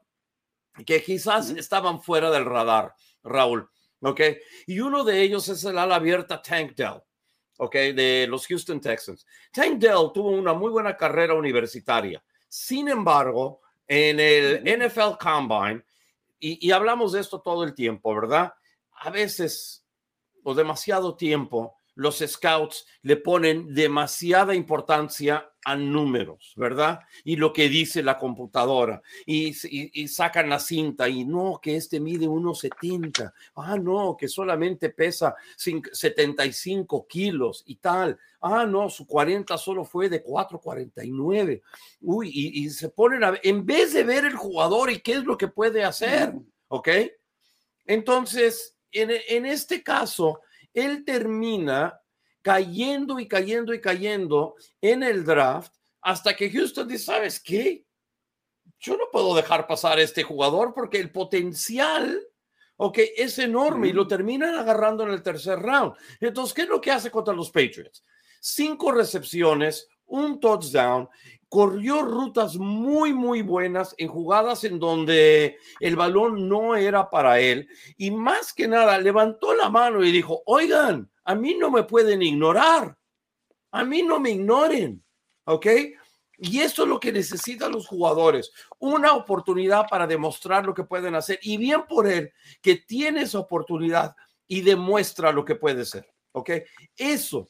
Que 0.86 1.04
quizás 1.04 1.50
estaban 1.50 2.02
fuera 2.02 2.32
del 2.32 2.46
radar, 2.46 2.96
Raúl. 3.22 3.70
¿Ok? 4.02 4.22
Y 4.66 4.80
uno 4.80 5.04
de 5.04 5.22
ellos 5.22 5.50
es 5.50 5.64
el 5.66 5.78
ala 5.78 5.96
abierta 5.96 6.42
Tank 6.42 6.74
Dell. 6.76 7.02
¿ok? 7.58 7.74
De 7.74 8.28
los 8.30 8.48
Houston 8.48 8.80
Texans. 8.80 9.26
Tank 9.52 9.78
Dell 9.80 10.12
tuvo 10.14 10.30
una 10.30 10.54
muy 10.54 10.72
buena 10.72 10.96
carrera 10.96 11.34
universitaria. 11.34 12.24
Sin 12.48 12.88
embargo, 12.88 13.60
en 13.86 14.20
el 14.20 14.62
NFL 14.64 15.18
Combine, 15.20 15.84
y, 16.40 16.68
y, 16.68 16.72
hablamos 16.72 17.14
de 17.14 17.20
esto 17.20 17.42
todo 17.42 17.64
el 17.64 17.74
tiempo, 17.74 18.14
¿verdad? 18.14 18.54
A 18.98 19.10
veces, 19.10 19.86
o 20.44 20.54
demasiado 20.54 21.16
tiempo, 21.16 21.78
los 21.98 22.20
scouts 22.20 22.86
le 23.02 23.18
ponen 23.18 23.74
demasiada 23.74 24.54
importancia 24.54 25.52
a 25.66 25.76
números, 25.76 26.54
¿verdad? 26.56 27.00
Y 27.26 27.36
lo 27.36 27.52
que 27.52 27.68
dice 27.68 28.04
la 28.04 28.18
computadora. 28.18 29.02
Y, 29.26 29.54
sacan 30.08 30.48
la 30.48 30.60
cinta 30.60 31.10
y 31.10 31.26
no, 31.26 31.60
que 31.62 31.76
este 31.76 32.00
mide 32.00 32.28
1,70. 32.28 33.34
Ah, 33.56 33.78
no, 33.78 34.16
que 34.18 34.28
solamente 34.28 34.92
pesa 34.92 35.36
75 35.58 37.08
kilos 37.08 37.64
y 37.66 37.78
tal. 37.78 38.18
Ah, 38.40 38.66
no, 38.66 38.90
su 38.90 39.08
40 39.08 39.58
solo 39.58 39.84
fue 39.84 40.08
de 40.08 40.24
4,49. 40.24 41.64
Uy, 42.02 42.32
y, 42.32 42.70
se 42.70 42.90
ponen 42.90 43.24
a 43.24 43.40
en 43.42 43.66
vez 43.66 43.94
de 43.94 44.04
ver 44.04 44.24
el 44.24 44.36
jugador 44.36 44.92
y 44.92 45.00
qué 45.00 45.14
es 45.14 45.24
lo 45.26 45.36
que 45.36 45.48
puede 45.48 45.84
hacer, 45.84 46.34
¿ok? 46.68 46.90
Entonces, 47.88 48.77
en, 48.92 49.12
en 49.12 49.46
este 49.46 49.84
caso, 49.84 50.42
él 50.74 51.04
termina 51.06 52.00
cayendo 52.42 53.20
y 53.20 53.28
cayendo 53.28 53.74
y 53.74 53.82
cayendo 53.82 54.56
en 54.80 55.04
el 55.04 55.26
draft 55.26 55.74
hasta 56.02 56.36
que 56.36 56.50
Houston 56.50 56.88
dice, 56.88 57.04
¿sabes 57.04 57.40
qué? 57.42 57.86
Yo 58.80 58.96
no 58.96 59.10
puedo 59.12 59.36
dejar 59.36 59.68
pasar 59.68 59.98
a 59.98 60.02
este 60.02 60.24
jugador 60.24 60.74
porque 60.74 61.00
el 61.00 61.12
potencial, 61.12 62.26
ok, 62.78 63.00
es 63.18 63.40
enorme 63.40 63.90
y 63.90 63.94
lo 63.94 64.08
terminan 64.08 64.56
agarrando 64.56 65.04
en 65.04 65.10
el 65.10 65.22
tercer 65.22 65.60
round. 65.60 65.96
Entonces, 66.22 66.54
¿qué 66.54 66.62
es 66.62 66.70
lo 66.70 66.80
que 66.80 66.92
hace 66.92 67.12
contra 67.12 67.34
los 67.34 67.50
Patriots? 67.50 68.06
Cinco 68.40 68.92
recepciones, 68.92 69.90
un 70.08 70.40
touchdown, 70.40 71.08
corrió 71.50 72.02
rutas 72.02 72.58
muy, 72.58 73.14
muy 73.14 73.42
buenas 73.42 73.96
en 73.98 74.10
jugadas 74.10 74.64
en 74.64 74.80
donde 74.80 75.58
el 75.80 75.96
balón 75.96 76.50
no 76.50 76.76
era 76.76 77.10
para 77.10 77.40
él. 77.40 77.70
Y 77.98 78.12
más 78.12 78.54
que 78.54 78.68
nada, 78.68 78.98
levantó 78.98 79.54
la 79.54 79.70
mano 79.70 80.04
y 80.04 80.12
dijo, 80.12 80.42
oigan, 80.46 81.10
a 81.24 81.36
mí 81.36 81.56
no 81.56 81.72
me 81.72 81.84
pueden 81.84 82.22
ignorar. 82.22 82.98
A 83.72 83.84
mí 83.84 84.02
no 84.02 84.20
me 84.20 84.32
ignoren. 84.32 85.04
¿Ok? 85.46 85.68
Y 86.40 86.60
esto 86.60 86.84
es 86.84 86.90
lo 86.90 87.00
que 87.00 87.12
necesitan 87.12 87.72
los 87.72 87.88
jugadores, 87.88 88.52
una 88.78 89.14
oportunidad 89.14 89.88
para 89.90 90.06
demostrar 90.06 90.66
lo 90.66 90.74
que 90.74 90.84
pueden 90.84 91.16
hacer. 91.16 91.40
Y 91.42 91.58
bien 91.58 91.84
por 91.88 92.08
él, 92.08 92.32
que 92.62 92.76
tiene 92.76 93.24
esa 93.24 93.40
oportunidad 93.40 94.16
y 94.48 94.62
demuestra 94.62 95.32
lo 95.32 95.44
que 95.44 95.56
puede 95.56 95.84
ser. 95.86 96.14
¿Ok? 96.34 96.52
Eso 96.96 97.50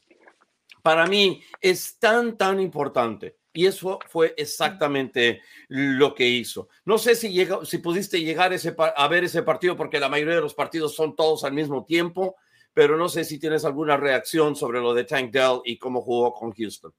para 0.82 1.06
mí 1.06 1.42
es 1.60 1.98
tan, 1.98 2.36
tan 2.36 2.60
importante. 2.60 3.38
Y 3.52 3.66
eso 3.66 3.98
fue 4.08 4.34
exactamente 4.36 5.40
lo 5.68 6.14
que 6.14 6.28
hizo. 6.28 6.68
No 6.84 6.98
sé 6.98 7.14
si, 7.14 7.32
llega, 7.32 7.64
si 7.64 7.78
pudiste 7.78 8.20
llegar 8.20 8.52
a 8.96 9.08
ver 9.08 9.24
ese 9.24 9.42
partido, 9.42 9.76
porque 9.76 9.98
la 9.98 10.08
mayoría 10.08 10.36
de 10.36 10.40
los 10.42 10.54
partidos 10.54 10.94
son 10.94 11.16
todos 11.16 11.44
al 11.44 11.54
mismo 11.54 11.84
tiempo, 11.84 12.36
pero 12.72 12.96
no 12.96 13.08
sé 13.08 13.24
si 13.24 13.40
tienes 13.40 13.64
alguna 13.64 13.96
reacción 13.96 14.54
sobre 14.54 14.80
lo 14.80 14.94
de 14.94 15.04
Tank 15.04 15.32
Dell 15.32 15.60
y 15.64 15.78
cómo 15.78 16.00
jugó 16.00 16.32
con 16.32 16.52
Houston. 16.52 16.92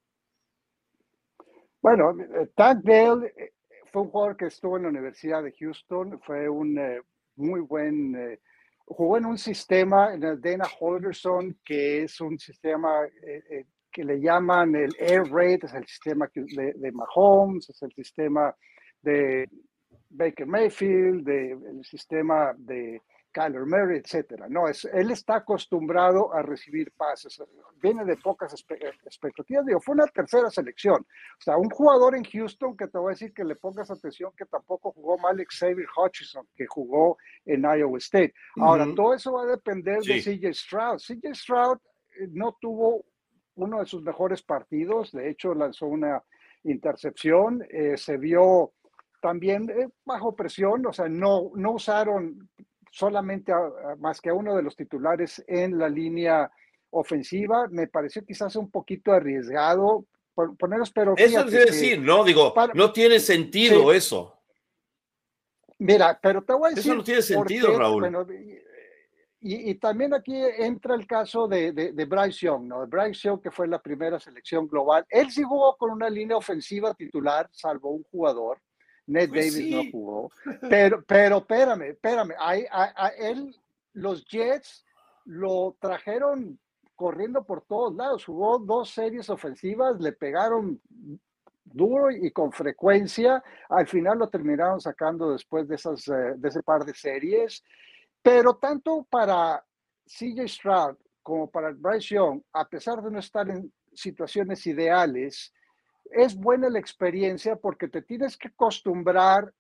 Bueno, 1.82 2.12
eh, 2.20 2.50
Tank 2.56 2.84
Dell 2.84 3.32
eh, 3.38 3.54
fue 3.92 4.02
un 4.02 4.10
jugador 4.10 4.36
que 4.36 4.48
estuvo 4.48 4.76
en 4.76 4.84
la 4.84 4.90
Universidad 4.90 5.42
de 5.42 5.54
Houston, 5.54 6.20
fue 6.22 6.50
un 6.50 6.78
eh, 6.78 7.02
muy 7.36 7.62
buen, 7.62 8.38
jugó 8.90 9.18
en 9.18 9.26
un 9.26 9.38
sistema, 9.38 10.14
en 10.14 10.24
el 10.24 10.42
Dana 10.42 10.66
Holderson, 10.80 11.58
que 11.64 12.04
es 12.04 12.20
un 12.20 12.38
sistema 12.38 13.08
que 13.92 14.04
le 14.04 14.20
llaman 14.20 14.76
el 14.76 14.96
Air 15.00 15.32
Raid, 15.32 15.64
es 15.64 15.74
el 15.74 15.86
sistema 15.86 16.30
de, 16.34 16.74
de 16.74 16.92
Mahomes, 16.92 17.70
es 17.70 17.82
el 17.82 17.92
sistema 17.94 18.54
de 19.02 19.50
Baker 20.10 20.48
Mayfield, 20.48 21.24
de, 21.24 21.52
el 21.52 21.86
sistema 21.86 22.54
de 22.58 23.02
Kyler 23.32 23.66
Murray, 23.66 24.00
etcétera. 24.00 24.48
No, 24.50 24.68
es, 24.68 24.86
él 24.86 25.12
está 25.12 25.38
acostumbrado 25.38 26.34
a 26.34 26.42
recibir 26.42 26.92
pases, 26.98 27.42
viene 27.82 28.04
de 28.06 28.18
pocas 28.18 28.54
expectativas. 28.54 29.66
Digo, 29.66 29.80
fue 29.80 29.96
una 29.96 30.08
tercera 30.08 30.50
selección. 30.50 31.02
O 31.02 31.42
sea, 31.42 31.58
un 31.58 31.70
jugador 31.70 32.16
en 32.16 32.24
Houston 32.24 32.76
que 32.76 32.88
te 32.88 32.98
voy 32.98 33.12
a 33.12 33.16
decir 33.16 33.34
que 33.34 33.44
le 33.44 33.56
pongas 33.56 33.90
atención, 33.92 34.32
que 34.36 34.46
tampoco 34.46 34.92
jugó 34.92 35.18
mal 35.18 35.38
Xavier 35.48 35.88
Hutchinson, 35.96 36.48
que 36.56 36.66
jugó 36.68 37.18
en 37.46 37.62
Iowa 37.62 37.98
State. 38.00 38.34
Ahora, 38.58 38.88
todo 38.96 39.14
eso 39.14 39.34
va 39.34 39.44
a 39.44 39.48
depender 39.48 40.02
de 40.02 40.22
CJ 40.22 40.54
Stroud. 40.54 40.98
CJ 41.00 41.34
Stroud 41.34 41.78
eh, 42.20 42.28
no 42.32 42.58
tuvo 42.60 43.06
uno 43.56 43.80
de 43.80 43.86
sus 43.86 44.02
mejores 44.02 44.42
partidos, 44.42 45.12
de 45.12 45.30
hecho 45.30 45.54
lanzó 45.54 45.88
una 45.88 46.24
intercepción, 46.64 47.66
eh, 47.70 47.98
se 47.98 48.18
vio 48.18 48.74
también 49.22 49.70
eh, 49.70 49.90
bajo 50.06 50.36
presión, 50.36 50.86
o 50.86 50.94
sea, 50.94 51.10
no, 51.10 51.52
no 51.56 51.74
usaron 51.74 52.50
solamente 52.92 53.54
más 54.00 54.22
que 54.22 54.30
a 54.30 54.34
uno 54.34 54.56
de 54.56 54.64
los 54.64 54.76
titulares 54.76 55.44
en 55.48 55.78
la 55.78 55.90
línea 55.90 56.52
ofensiva, 56.92 57.68
me 57.70 57.88
pareció 57.88 58.26
quizás 58.26 58.56
un 58.56 58.70
poquito 58.72 59.12
arriesgado 59.12 60.06
ponerlos, 60.58 60.92
pero... 60.92 61.14
Eso 61.18 61.46
es 61.46 61.52
decir, 61.52 62.00
no, 62.00 62.24
digo, 62.24 62.54
no 62.74 62.92
tiene 62.92 63.20
sentido 63.20 63.92
eso. 63.92 64.36
Mira, 65.80 66.20
pero 66.22 66.44
te 66.44 66.54
voy 66.54 66.68
a 66.68 66.76
decir... 66.76 66.92
Eso 66.92 66.96
no 66.96 67.04
tiene 67.04 67.22
sentido, 67.22 67.78
Raúl. 67.78 68.26
Y, 69.42 69.76
también 69.76 70.14
aquí 70.14 70.36
entra 70.36 70.96
el 70.96 71.08
caso 71.08 71.48
de, 71.48 71.72
de, 71.72 72.06
Bryce 72.06 72.46
Young, 72.46 72.64
¿no? 72.64 72.86
Bryce 72.86 73.22
Young, 73.22 73.42
que 73.42 73.52
fue 73.52 73.70
la 73.70 73.82
primera 73.82 74.20
selección 74.20 74.68
global. 74.68 75.06
Él 75.10 75.32
sí 75.32 75.44
jugó 75.44 75.78
con 75.78 75.92
una 75.92 76.10
línea 76.10 76.36
ofensiva 76.36 76.94
titular, 76.94 77.48
salvo 77.54 77.92
un 77.92 78.04
jugador. 78.12 78.60
Ned 79.10 79.30
pues 79.30 79.54
Davis 79.54 79.76
no 79.76 79.92
jugó. 79.92 80.32
Pero, 80.70 81.04
pero 81.04 81.38
espérame, 81.40 81.82
espérame. 81.90 82.34
A, 82.38 83.08
él, 83.18 83.56
los 83.94 84.24
Jets 84.26 84.86
lo 85.26 85.76
trajeron 85.80 86.60
corriendo 86.96 87.44
por 87.44 87.62
todos 87.62 87.96
lados. 87.96 88.26
Jugó 88.26 88.60
dos 88.60 88.92
series 88.92 89.30
ofensivas, 89.30 90.00
le 90.00 90.12
pegaron 90.12 90.80
duro 91.64 92.12
y 92.12 92.30
con 92.32 92.52
frecuencia. 92.52 93.44
Al 93.70 93.88
final 93.88 94.20
lo 94.20 94.30
terminaron 94.30 94.80
sacando 94.80 95.32
después 95.32 95.68
de, 95.68 95.76
esas, 95.76 96.08
eh, 96.08 96.36
de 96.38 96.50
ese 96.50 96.62
par 96.62 96.86
de 96.86 96.94
series. 96.94 97.64
Pero 98.22 98.56
tanto 98.58 99.08
para 99.10 99.64
CJ 100.06 100.48
Stroud 100.48 100.98
como 101.24 101.50
para 101.50 101.72
Bryce 101.72 102.16
Young, 102.16 102.42
a 102.54 102.68
pesar 102.68 103.02
de 103.02 103.12
no 103.12 103.20
estar 103.20 103.50
en 103.50 103.72
situaciones 103.94 104.66
ideales, 104.68 105.54
es 106.12 106.36
buena 106.36 106.70
la 106.70 106.80
experiencia 106.80 107.56
porque 107.56 107.88
te 107.88 108.02
tienes 108.02 108.38
que 108.38 108.50
acostumbrar 108.50 109.54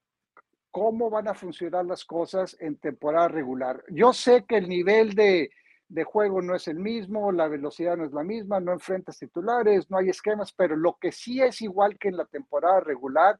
cómo 0.71 1.09
van 1.09 1.27
a 1.27 1.33
funcionar 1.33 1.85
las 1.85 2.05
cosas 2.05 2.55
en 2.59 2.77
temporada 2.77 3.27
regular. 3.27 3.83
Yo 3.89 4.13
sé 4.13 4.45
que 4.45 4.57
el 4.57 4.69
nivel 4.69 5.13
de, 5.13 5.51
de, 5.87 6.03
juego 6.03 6.41
no 6.41 6.55
es 6.55 6.67
el 6.67 6.79
mismo, 6.79 7.31
la 7.31 7.47
velocidad 7.47 7.97
no 7.97 8.05
es 8.05 8.13
la 8.13 8.23
misma, 8.23 8.59
no 8.59 8.71
enfrentas 8.71 9.17
titulares, 9.17 9.89
no 9.89 9.97
hay 9.97 10.09
esquemas, 10.09 10.53
pero 10.53 10.75
lo 10.75 10.97
que 10.99 11.11
sí 11.11 11.41
es 11.41 11.61
igual 11.61 11.97
que 11.97 12.09
en 12.09 12.17
la 12.17 12.25
temporada 12.25 12.81
regular 12.81 13.39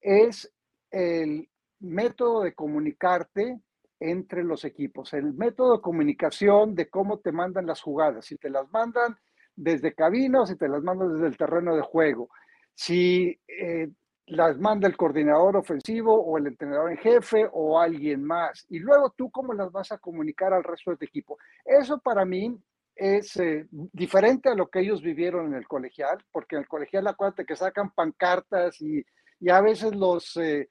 es 0.00 0.52
el 0.90 1.48
método 1.80 2.42
de 2.42 2.54
comunicarte 2.54 3.60
entre 4.00 4.42
los 4.42 4.64
equipos, 4.64 5.12
el 5.12 5.32
método 5.34 5.76
de 5.76 5.82
comunicación 5.82 6.74
de 6.74 6.88
cómo 6.88 7.20
te 7.20 7.32
mandan 7.32 7.66
las 7.66 7.80
jugadas, 7.80 8.26
si 8.26 8.36
te 8.36 8.50
las 8.50 8.68
mandan 8.70 9.16
desde 9.56 9.94
cabina 9.94 10.42
o 10.42 10.46
si 10.46 10.56
te 10.56 10.68
las 10.68 10.82
mandan 10.82 11.14
desde 11.14 11.26
el 11.26 11.36
terreno 11.36 11.74
de 11.76 11.82
juego, 11.82 12.28
si 12.74 13.38
eh, 13.46 13.88
las 14.26 14.58
manda 14.58 14.88
el 14.88 14.96
coordinador 14.96 15.56
ofensivo 15.56 16.14
o 16.14 16.38
el 16.38 16.46
entrenador 16.46 16.90
en 16.90 16.98
jefe 16.98 17.48
o 17.52 17.78
alguien 17.78 18.24
más, 18.24 18.66
y 18.70 18.78
luego 18.78 19.10
tú 19.16 19.30
cómo 19.30 19.52
las 19.52 19.70
vas 19.70 19.92
a 19.92 19.98
comunicar 19.98 20.52
al 20.52 20.64
resto 20.64 20.94
de 20.94 21.06
equipo. 21.06 21.38
Eso 21.64 21.98
para 21.98 22.24
mí 22.24 22.56
es 22.94 23.36
eh, 23.36 23.66
diferente 23.70 24.48
a 24.48 24.54
lo 24.54 24.68
que 24.68 24.80
ellos 24.80 25.02
vivieron 25.02 25.46
en 25.46 25.54
el 25.54 25.66
colegial, 25.66 26.18
porque 26.32 26.56
en 26.56 26.62
el 26.62 26.68
colegial 26.68 27.06
acuérdate 27.06 27.44
que 27.44 27.56
sacan 27.56 27.90
pancartas 27.90 28.80
y, 28.80 29.04
y 29.40 29.50
a 29.50 29.60
veces 29.60 29.94
los... 29.94 30.36
Eh, 30.36 30.68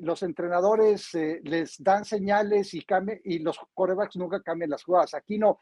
los 0.00 0.22
entrenadores 0.22 1.12
les 1.12 1.76
dan 1.82 2.06
señales 2.06 2.72
y, 2.72 2.82
y 3.24 3.40
los 3.40 3.60
corebacks 3.74 4.16
nunca 4.16 4.40
cambian 4.40 4.70
las 4.70 4.84
jugadas. 4.84 5.12
Aquí 5.12 5.36
no. 5.36 5.60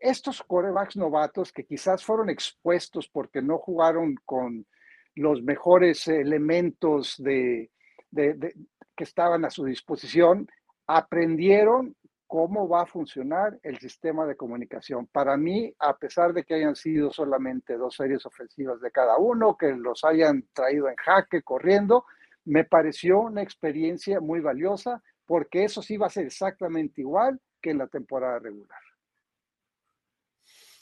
Estos 0.00 0.42
corebacks 0.42 0.96
novatos 0.96 1.52
que 1.52 1.64
quizás 1.64 2.02
fueron 2.02 2.30
expuestos 2.30 3.08
porque 3.08 3.42
no 3.42 3.58
jugaron 3.58 4.16
con 4.24 4.66
los 5.14 5.42
mejores 5.42 6.08
elementos 6.08 7.16
de, 7.18 7.70
que 8.10 9.04
estaban 9.04 9.44
a 9.44 9.50
su 9.50 9.64
disposición, 9.64 10.48
aprendieron 10.86 11.94
cómo 12.26 12.68
va 12.68 12.82
a 12.82 12.86
funcionar 12.86 13.58
el 13.62 13.78
sistema 13.78 14.24
de 14.24 14.36
comunicación. 14.36 15.06
Para 15.08 15.36
mí, 15.36 15.74
a 15.78 15.96
pesar 15.96 16.32
de 16.32 16.44
que 16.44 16.54
hayan 16.54 16.76
sido 16.76 17.12
solamente 17.12 17.76
dos 17.76 17.96
series 17.96 18.24
ofensivas 18.24 18.80
de 18.80 18.90
cada 18.90 19.18
uno, 19.18 19.56
que 19.56 19.72
los 19.72 20.04
hayan 20.04 20.48
traído 20.52 20.88
en 20.88 20.96
jaque 20.96 21.42
corriendo, 21.42 22.06
me 22.44 22.64
pareció 22.64 23.20
una 23.20 23.42
experiencia 23.42 24.20
muy 24.20 24.40
valiosa 24.40 25.02
porque 25.26 25.64
eso 25.64 25.82
sí 25.82 25.96
va 25.96 26.06
a 26.06 26.10
ser 26.10 26.26
exactamente 26.26 27.02
igual 27.02 27.40
que 27.60 27.70
en 27.70 27.78
la 27.78 27.86
temporada 27.86 28.38
regular. 28.38 28.80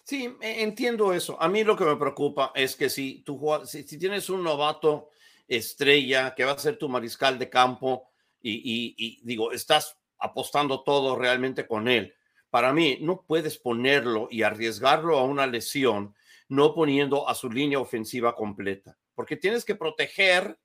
Sí, 0.08 0.34
e, 0.40 0.62
entiendo 0.62 1.12
eso. 1.12 1.36
A 1.38 1.50
mí 1.50 1.64
lo 1.64 1.76
que 1.76 1.84
me 1.84 1.96
preocupa 1.96 2.50
es 2.54 2.76
que 2.76 2.88
si 2.88 3.20
tú 3.26 3.38
si, 3.66 3.84
tienes 3.84 4.30
un 4.30 4.42
novato 4.42 5.10
estrella 5.46 6.34
que 6.34 6.46
va 6.46 6.52
a 6.52 6.58
ser 6.58 6.78
tu 6.78 6.88
mariscal 6.88 7.38
de 7.38 7.50
campo 7.50 8.08
y, 8.40 8.94
y 8.96 9.20
digo, 9.22 9.52
estás 9.52 9.98
apostando 10.18 10.82
todo 10.82 11.14
realmente 11.14 11.66
con 11.66 11.88
él. 11.88 12.14
Para 12.48 12.72
mí, 12.72 12.96
no 13.02 13.22
puedes 13.26 13.58
ponerlo 13.58 14.28
y 14.30 14.44
arriesgarlo 14.44 15.18
a 15.18 15.24
una 15.24 15.46
lesión 15.46 16.14
no 16.48 16.74
poniendo 16.74 17.28
a 17.28 17.34
su 17.34 17.50
línea 17.50 17.78
ofensiva 17.78 18.34
completa, 18.34 18.96
porque 19.14 19.36
tienes 19.36 19.66
que 19.66 19.74
proteger 19.74 20.58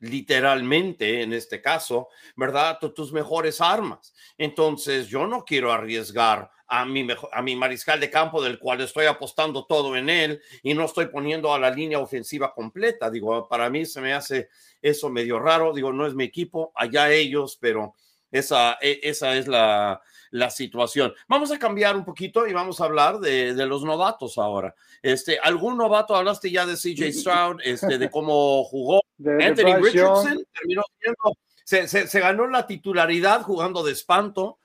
literalmente 0.00 1.22
en 1.22 1.32
este 1.32 1.60
caso, 1.60 2.08
¿verdad? 2.36 2.78
tus 2.94 3.12
mejores 3.12 3.60
armas. 3.60 4.14
Entonces, 4.36 5.08
yo 5.08 5.26
no 5.26 5.44
quiero 5.44 5.72
arriesgar 5.72 6.50
a 6.66 6.84
mi, 6.84 7.06
a 7.32 7.42
mi 7.42 7.56
mariscal 7.56 7.98
de 8.00 8.10
campo 8.10 8.42
del 8.42 8.58
cual 8.58 8.80
estoy 8.80 9.06
apostando 9.06 9.66
todo 9.66 9.96
en 9.96 10.08
él 10.08 10.40
y 10.62 10.72
no 10.72 10.84
estoy 10.84 11.06
poniendo 11.06 11.52
a 11.52 11.58
la 11.58 11.70
línea 11.70 11.98
ofensiva 11.98 12.54
completa. 12.54 13.10
Digo, 13.10 13.48
para 13.48 13.68
mí 13.68 13.84
se 13.84 14.00
me 14.00 14.12
hace 14.12 14.48
eso 14.80 15.10
medio 15.10 15.38
raro. 15.38 15.72
Digo, 15.72 15.92
no 15.92 16.06
es 16.06 16.14
mi 16.14 16.24
equipo, 16.24 16.72
allá 16.74 17.10
ellos, 17.10 17.58
pero 17.60 17.94
esa, 18.30 18.78
e, 18.80 19.00
esa 19.02 19.36
es 19.36 19.48
la, 19.48 20.00
la 20.30 20.50
situación. 20.50 21.12
Vamos 21.28 21.50
a 21.50 21.58
cambiar 21.58 21.96
un 21.96 22.04
poquito 22.04 22.46
y 22.46 22.52
vamos 22.52 22.80
a 22.80 22.84
hablar 22.84 23.18
de, 23.18 23.54
de, 23.54 23.66
los 23.66 23.84
novatos 23.84 24.38
ahora. 24.38 24.74
Este, 25.02 25.38
¿Algún 25.38 25.76
novato 25.76 26.14
hablaste 26.14 26.50
ya 26.50 26.66
de 26.66 26.74
CJ 26.74 27.12
Stroud, 27.12 27.60
este, 27.64 27.98
de 27.98 28.10
cómo 28.10 28.64
jugó? 28.64 29.02
Anthony 29.18 29.76
Richardson 29.82 30.44
terminó 30.52 30.82
siendo, 30.98 31.36
se, 31.64 31.88
se, 31.88 32.06
se, 32.06 32.20
ganó 32.20 32.46
la 32.46 32.66
titularidad 32.66 33.42
jugando 33.42 33.82
de 33.82 33.92
espanto. 33.92 34.58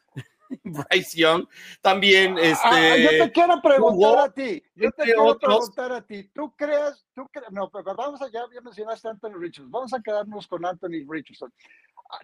Bryce 0.64 1.18
Young 1.18 1.48
también. 1.82 2.38
Este, 2.38 2.68
ah, 2.68 2.98
yo 2.98 3.10
te 3.10 3.32
quiero 3.32 3.62
preguntar 3.62 4.20
a 4.20 4.32
ti. 4.32 4.64
Yo 4.76 4.92
te 4.92 5.04
quiero 5.04 5.26
otros. 5.26 5.72
preguntar 5.72 5.92
a 5.92 6.02
ti. 6.06 6.30
¿Tú 6.34 6.54
crees? 6.56 7.06
Tú 7.16 7.28
crees 7.32 7.52
no, 7.52 7.70
pero 7.70 7.96
vamos 7.96 8.22
allá, 8.22 8.42
ya 8.54 8.62
mencionaste 8.62 9.08
a 9.08 9.12
Anthony 9.12 9.34
Richardson. 9.38 9.72
Vamos 9.72 9.94
a 9.94 10.02
quedarnos 10.02 10.48
con 10.48 10.66
Anthony 10.66 11.06
Richardson. 11.08 11.52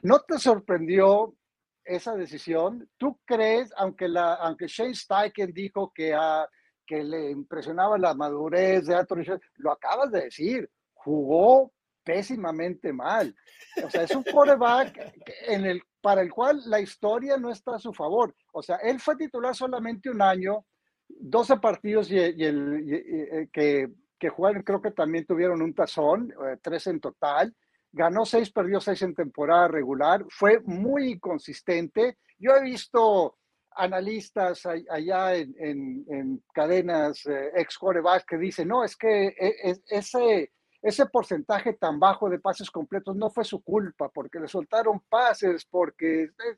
¿No 0.04 0.20
te 0.22 0.38
sorprendió 0.40 1.36
esa 1.84 2.16
decisión? 2.16 2.90
¿Tú 2.98 3.20
crees, 3.26 3.74
aunque, 3.78 4.08
la, 4.08 4.36
aunque 4.36 4.68
Shane 4.68 4.96
Steichen 4.96 5.54
dijo 5.54 5.92
que, 5.94 6.14
a, 6.14 6.48
que 6.86 7.04
le 7.04 7.32
impresionaba 7.32 7.98
la 7.98 8.14
madurez 8.14 8.86
de 8.86 8.96
Anthony 8.96 9.24
lo 9.58 9.72
acabas 9.72 10.12
de 10.12 10.24
decir, 10.24 10.70
jugó 10.94 11.72
pésimamente 12.04 12.92
mal. 12.92 13.36
O 13.84 13.90
sea, 13.90 14.04
es 14.04 14.16
un 14.16 14.24
quarterback 14.24 15.14
en 15.48 15.66
el, 15.66 15.82
para 16.02 16.22
el 16.22 16.32
cual 16.32 16.62
la 16.66 16.80
historia 16.80 17.38
no 17.38 17.52
está 17.52 17.76
a 17.76 17.80
su 17.80 17.94
favor. 17.94 18.36
O 18.54 18.62
sea, 18.62 18.78
él 18.78 19.00
fue 19.00 19.16
titular 19.16 19.56
solamente 19.56 20.10
un 20.10 20.22
año, 20.22 20.66
12 21.08 21.58
partidos 21.58 22.10
y, 22.12 22.16
y 22.16 22.44
el, 22.44 22.84
y, 22.88 22.94
eh, 22.96 23.50
que, 23.52 23.90
que 24.18 24.30
jugaron, 24.30 24.64
creo 24.64 24.82
que 24.82 24.92
también 24.92 25.26
tuvieron 25.26 25.62
un 25.62 25.74
tazón, 25.74 26.32
eh, 26.32 26.58
tres 26.62 26.88
en 26.88 27.00
total 27.00 27.56
ganó 27.92 28.26
seis, 28.26 28.52
perdió 28.52 28.80
seis 28.80 29.02
en 29.02 29.16
temporada 29.16 29.68
regular, 29.68 30.26
fue 30.30 30.60
muy 30.62 31.20
consistente. 31.20 32.18
Yo 32.38 32.56
he 32.56 32.62
visto 32.62 33.38
analistas 33.72 34.66
allá 34.66 35.36
en, 35.36 36.44
cadenas 36.54 37.26
eh, 37.26 37.52
ex 37.56 37.78
corebacks 37.78 38.26
que 38.26 38.38
dicen, 38.38 38.68
no, 38.68 38.84
es 38.84 38.96
que 38.96 39.28
e, 39.28 39.76
ese, 39.88 40.52
ese 40.82 41.06
porcentaje 41.06 41.74
tan 41.74 42.00
bajo 42.00 42.30
de 42.30 42.40
pases 42.40 42.70
completos 42.70 43.16
no 43.16 43.30
fue 43.30 43.44
su 43.44 43.64
culpa, 43.64 44.10
porque 44.10 44.40
le 44.40 44.48
soltaron 44.48 45.02
pases, 45.10 45.66
porque... 45.66 46.24
Eh, 46.24 46.56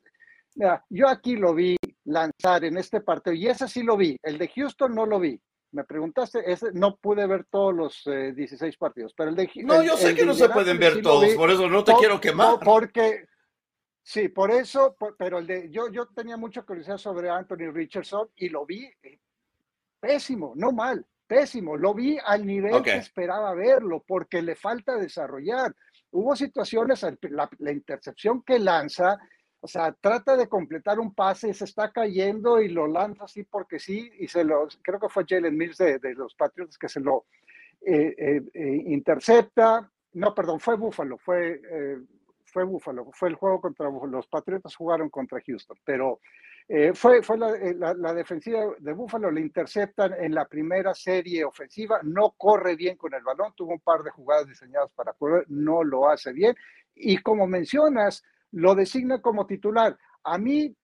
yo 0.88 1.08
aquí 1.08 1.34
lo 1.34 1.52
vi 1.52 1.76
lanzar 2.04 2.64
en 2.64 2.76
este 2.76 3.00
partido 3.00 3.34
y 3.34 3.48
ese 3.48 3.66
sí 3.66 3.82
lo 3.82 3.96
vi, 3.96 4.16
el 4.22 4.38
de 4.38 4.48
Houston 4.48 4.94
no 4.94 5.04
lo 5.04 5.18
vi, 5.18 5.40
me 5.74 5.84
preguntaste, 5.84 6.50
ese, 6.50 6.72
no 6.72 6.96
pude 6.96 7.26
ver 7.26 7.44
todos 7.50 7.74
los 7.74 8.02
16 8.04 8.62
eh, 8.62 8.76
partidos, 8.78 9.12
pero 9.16 9.30
el 9.30 9.36
de... 9.36 9.50
No, 9.64 9.80
el, 9.80 9.88
yo 9.88 9.96
sé 9.96 10.14
que 10.14 10.24
no 10.24 10.32
se 10.32 10.48
pueden 10.48 10.78
ver 10.78 11.02
todos, 11.02 11.34
por 11.34 11.50
eso 11.50 11.68
no 11.68 11.82
te 11.82 11.92
por, 11.92 12.00
quiero 12.00 12.20
quemar. 12.20 12.60
porque, 12.64 13.26
sí, 14.02 14.28
por 14.28 14.52
eso, 14.52 14.94
por, 14.96 15.16
pero 15.16 15.38
el 15.38 15.46
de, 15.46 15.70
yo, 15.70 15.90
yo 15.90 16.06
tenía 16.06 16.36
mucha 16.36 16.62
curiosidad 16.62 16.96
sobre 16.96 17.28
Anthony 17.28 17.72
Richardson 17.72 18.28
y 18.36 18.48
lo 18.48 18.64
vi 18.64 18.84
eh, 19.02 19.18
pésimo, 19.98 20.52
no 20.54 20.70
mal, 20.70 21.04
pésimo, 21.26 21.76
lo 21.76 21.92
vi 21.92 22.16
al 22.24 22.46
nivel 22.46 22.74
okay. 22.74 22.92
que 22.92 22.98
esperaba 23.00 23.52
verlo, 23.54 24.04
porque 24.06 24.42
le 24.42 24.54
falta 24.54 24.96
desarrollar. 24.96 25.74
Hubo 26.12 26.36
situaciones, 26.36 27.04
la, 27.22 27.50
la 27.58 27.72
intercepción 27.72 28.42
que 28.42 28.60
lanza, 28.60 29.18
o 29.64 29.66
sea, 29.66 29.92
trata 29.98 30.36
de 30.36 30.46
completar 30.46 31.00
un 31.00 31.14
pase 31.14 31.48
y 31.48 31.54
se 31.54 31.64
está 31.64 31.90
cayendo 31.90 32.60
y 32.60 32.68
lo 32.68 32.86
lanza 32.86 33.24
así 33.24 33.44
porque 33.44 33.78
sí, 33.78 34.10
y 34.18 34.28
se 34.28 34.44
lo, 34.44 34.68
creo 34.82 35.00
que 35.00 35.08
fue 35.08 35.24
Jalen 35.26 35.56
Mills 35.56 35.78
de, 35.78 35.98
de 35.98 36.12
los 36.12 36.34
Patriots 36.34 36.76
que 36.76 36.86
se 36.86 37.00
lo 37.00 37.24
eh, 37.80 38.14
eh, 38.18 38.42
eh, 38.52 38.82
intercepta. 38.88 39.90
No, 40.12 40.34
perdón, 40.34 40.60
fue 40.60 40.76
Buffalo, 40.76 41.16
fue, 41.16 41.62
fue 42.44 42.64
Buffalo, 42.64 43.08
fue 43.14 43.30
el 43.30 43.36
juego 43.36 43.62
contra 43.62 43.88
los 43.88 44.26
Patriotas 44.26 44.76
jugaron 44.76 45.08
contra 45.08 45.40
Houston, 45.40 45.78
pero 45.82 46.20
fue, 46.92 47.22
fue 47.22 47.38
la, 47.38 47.94
la, 47.94 48.12
defensiva 48.12 48.66
de 48.78 48.92
Buffalo, 48.92 49.30
le 49.30 49.40
interceptan 49.40 50.12
en 50.12 50.34
la 50.34 50.46
primera 50.46 50.92
serie 50.92 51.42
ofensiva, 51.42 52.00
no 52.02 52.34
corre 52.36 52.76
bien 52.76 52.98
con 52.98 53.14
el 53.14 53.22
balón, 53.22 53.54
tuvo 53.56 53.72
un 53.72 53.80
par 53.80 54.02
de 54.02 54.10
jugadas 54.10 54.46
diseñadas 54.46 54.90
para 54.94 55.14
correr, 55.14 55.46
no 55.48 55.82
lo 55.82 56.10
hace 56.10 56.34
bien. 56.34 56.54
Y 56.94 57.16
como 57.18 57.46
mencionas, 57.46 58.22
lo 58.54 58.74
designa 58.74 59.20
como 59.20 59.46
titular. 59.46 59.96
A 60.22 60.38
mí, 60.38 60.74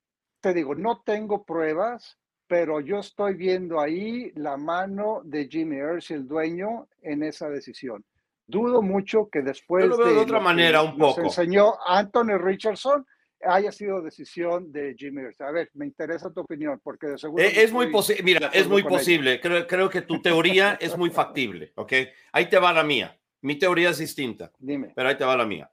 te 0.41 0.53
digo, 0.53 0.75
no 0.75 1.03
tengo 1.05 1.45
pruebas, 1.45 2.19
pero 2.47 2.81
yo 2.81 2.99
estoy 2.99 3.35
viendo 3.35 3.81
ahí 3.81 4.33
la 4.35 4.57
mano 4.57 5.23
de 5.25 5.49
Jimmy 5.49 5.77
Earls, 5.77 6.11
el 6.11 6.27
dueño, 6.27 6.89
en 7.03 7.23
esa 7.23 7.49
decisión. 7.49 8.05
Dudo 8.47 8.83
mucho 8.83 9.29
que 9.31 9.43
después 9.43 9.85
yo 9.85 9.91
lo 9.91 9.99
veo 9.99 10.09
de, 10.09 10.15
de 10.15 10.21
otra 10.21 10.41
manera 10.41 10.83
un 10.83 10.99
poco. 10.99 11.23
enseñó 11.23 11.75
Anthony 11.87 12.37
Richardson 12.39 13.07
haya 13.45 13.73
sido 13.73 14.03
decisión 14.03 14.71
de 14.73 14.95
Jimmy 14.99 15.23
Earls. 15.23 15.41
A 15.41 15.51
ver, 15.51 15.71
me 15.75 15.87
interesa 15.87 16.33
tu 16.33 16.41
opinión, 16.41 16.81
porque 16.83 17.07
de 17.07 17.19
seguro... 17.19 17.43
Es, 17.43 17.57
es 17.57 17.73
muy 17.73 17.87
posible, 17.87 18.23
mira, 18.23 18.51
es 18.53 18.69
muy 18.69 18.83
posible. 18.83 19.41
Creo, 19.41 19.67
creo 19.67 19.89
que 19.89 20.03
tu 20.03 20.21
teoría 20.21 20.77
es 20.81 20.97
muy 20.99 21.11
factible, 21.11 21.73
¿ok? 21.77 21.93
Ahí 22.33 22.51
te 22.51 22.59
va 22.59 22.73
la 22.73 22.83
mía. 22.83 23.17
Mi 23.43 23.57
teoría 23.59 23.91
es 23.91 23.99
distinta. 23.99 24.53
Dime. 24.59 24.93
Pero 24.95 25.09
ahí 25.09 25.17
te 25.17 25.25
va 25.25 25.37
la 25.37 25.47
mía. 25.47 25.71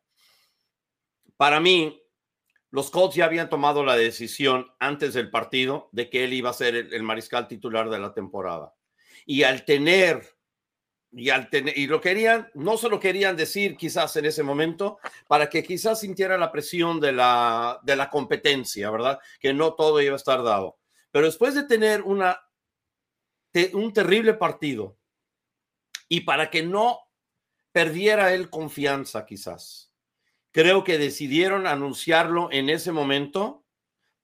Para 1.38 1.60
mí, 1.60 2.04
los 2.72 2.92
Colts 2.92 3.16
ya 3.16 3.26
habían 3.26 3.50
tomado 3.50 3.84
la 3.86 3.96
decisión 3.96 4.68
antes 4.80 5.14
del 5.14 5.30
partido 5.30 5.90
de 5.92 6.10
que 6.10 6.24
él 6.24 6.34
iba 6.34 6.50
a 6.50 6.54
ser 6.54 6.76
el, 6.76 7.04
mariscal 7.04 7.48
titular 7.48 7.90
de 7.90 8.00
la 8.00 8.14
temporada. 8.14 8.74
Y 9.26 9.44
al 9.44 9.64
tener, 9.64 10.36
y 11.12 11.30
al 11.30 11.50
tener, 11.50 11.78
y 11.78 11.88
lo 11.88 12.02
querían, 12.02 12.50
no 12.56 12.78
se 12.78 12.90
lo 12.90 13.00
querían 13.00 13.38
decir 13.38 13.78
quizás 13.78 14.16
en 14.18 14.26
ese 14.26 14.44
momento, 14.44 15.00
para 15.28 15.50
que 15.50 15.64
quizás 15.64 16.02
sintiera 16.02 16.38
la 16.38 16.52
presión 16.52 17.00
de 17.00 17.14
la, 17.14 17.80
de 17.84 17.96
la 17.96 18.10
competencia, 18.10 18.90
¿verdad? 18.90 19.20
Que 19.40 19.54
no 19.54 19.74
todo 19.74 20.02
iba 20.02 20.14
a 20.14 20.18
estar 20.18 20.44
dado. 20.44 20.78
Pero 21.12 21.26
después 21.26 21.56
de 21.56 21.64
tener 21.64 22.02
una, 22.02 22.40
un 23.74 23.94
terrible 23.94 24.34
partido, 24.34 24.98
y 26.10 26.22
para 26.22 26.50
que 26.50 26.64
no 26.64 27.00
perdiera 27.72 28.34
él 28.34 28.50
confianza 28.50 29.26
quizás, 29.26 29.87
creo 30.52 30.84
que 30.84 30.98
decidieron 30.98 31.68
anunciarlo 31.68 32.50
en 32.52 32.70
ese 32.70 32.92
momento 32.92 33.64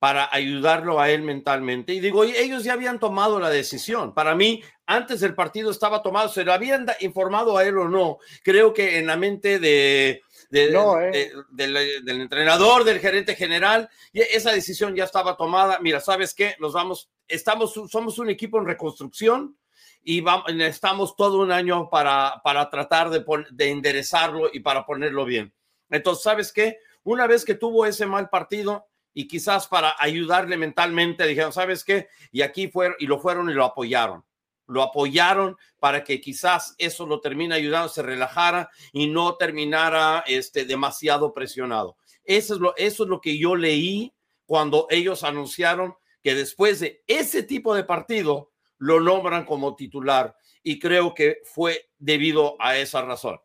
para 0.04 0.28
ayudarlo 0.34 1.00
a 1.00 1.10
él 1.10 1.22
mentalmente. 1.22 1.94
Y 1.94 2.02
digo, 2.02 2.26
ellos 2.26 2.66
ya 2.66 2.74
habían 2.74 3.00
tomado 3.00 3.40
la 3.40 3.50
decisión. 3.50 4.14
Para 4.14 4.36
mí, 4.36 4.62
antes 4.86 5.22
del 5.22 5.34
partido 5.34 5.72
estaba 5.72 6.04
tomado, 6.04 6.28
se 6.28 6.44
lo 6.44 6.52
habían 6.52 6.86
informado 7.00 7.58
a 7.58 7.64
él 7.64 7.78
o 7.78 7.88
no. 7.88 8.18
Creo 8.44 8.74
que 8.74 8.98
en 8.98 9.08
la 9.08 9.16
mente 9.16 9.60
de, 9.60 10.22
de, 10.50 10.72
no, 10.72 11.00
eh. 11.00 11.12
de, 11.12 11.32
del, 11.52 12.04
del, 12.04 12.20
entrenador, 12.20 12.84
del 12.84 13.00
gerente 13.00 13.34
general, 13.34 13.90
esa 14.12 14.52
decisión 14.52 14.94
ya 14.94 15.06
estaba 15.06 15.38
tomada. 15.38 15.80
Mira, 15.80 16.02
¿sabes 16.02 16.34
qué? 16.34 16.58
Nos 16.60 16.74
vamos, 16.74 17.10
estamos, 17.30 17.74
somos 17.90 18.20
un 18.20 18.30
equipo 18.30 18.60
en 18.60 18.66
reconstrucción 18.66 19.58
y 20.04 20.20
vamos, 20.20 20.52
estamos 20.52 21.16
todo 21.16 21.40
un 21.40 21.54
año 21.54 21.90
para, 21.90 22.42
para 22.44 22.70
tratar 22.70 23.10
de, 23.10 23.24
de 23.52 23.70
enderezarlo 23.70 24.50
y 24.52 24.60
para 24.60 24.86
ponerlo 24.86 25.24
bien. 25.24 25.54
Entonces, 25.90 26.24
¿sabes 26.24 26.54
qué? 26.54 26.80
Una 27.04 27.28
vez 27.28 27.46
que 27.46 27.56
tuvo 27.56 27.86
ese 27.86 28.06
mal 28.06 28.30
partido 28.30 28.88
y 29.14 29.28
quizás 29.28 29.68
para 29.68 29.96
ayudarle 30.00 30.58
mentalmente, 30.58 31.28
dijeron, 31.28 31.54
¿sabes 31.54 31.84
qué? 31.84 32.08
Y 32.32 32.42
aquí 32.42 32.68
fueron 32.68 32.96
y 33.00 33.06
lo 33.06 33.20
fueron 33.20 33.50
y 33.50 33.54
lo 33.54 33.66
apoyaron. 33.66 34.24
Lo 34.66 34.82
apoyaron 34.82 35.58
para 35.80 36.04
que 36.04 36.22
quizás 36.22 36.76
eso 36.78 37.06
lo 37.06 37.20
termine 37.20 37.56
ayudando, 37.56 37.90
se 37.90 38.02
relajara 38.02 38.70
y 38.94 39.08
no 39.08 39.36
terminara 39.36 40.24
este, 40.26 40.66
demasiado 40.66 41.34
presionado. 41.34 41.98
Eso 42.24 42.56
es, 42.56 42.60
lo, 42.62 42.76
eso 42.78 43.04
es 43.04 43.10
lo 43.10 43.20
que 43.20 43.38
yo 43.38 43.56
leí 43.56 44.14
cuando 44.46 44.88
ellos 44.90 45.24
anunciaron 45.24 45.96
que 46.24 46.36
después 46.36 46.80
de 46.80 47.04
ese 47.06 47.44
tipo 47.44 47.76
de 47.76 47.84
partido 47.84 48.52
lo 48.78 49.02
nombran 49.02 49.46
como 49.46 49.76
titular 49.76 50.36
y 50.64 50.80
creo 50.80 51.14
que 51.14 51.42
fue 51.44 51.90
debido 51.98 52.56
a 52.60 52.78
esa 52.78 53.02
razón. 53.02 53.40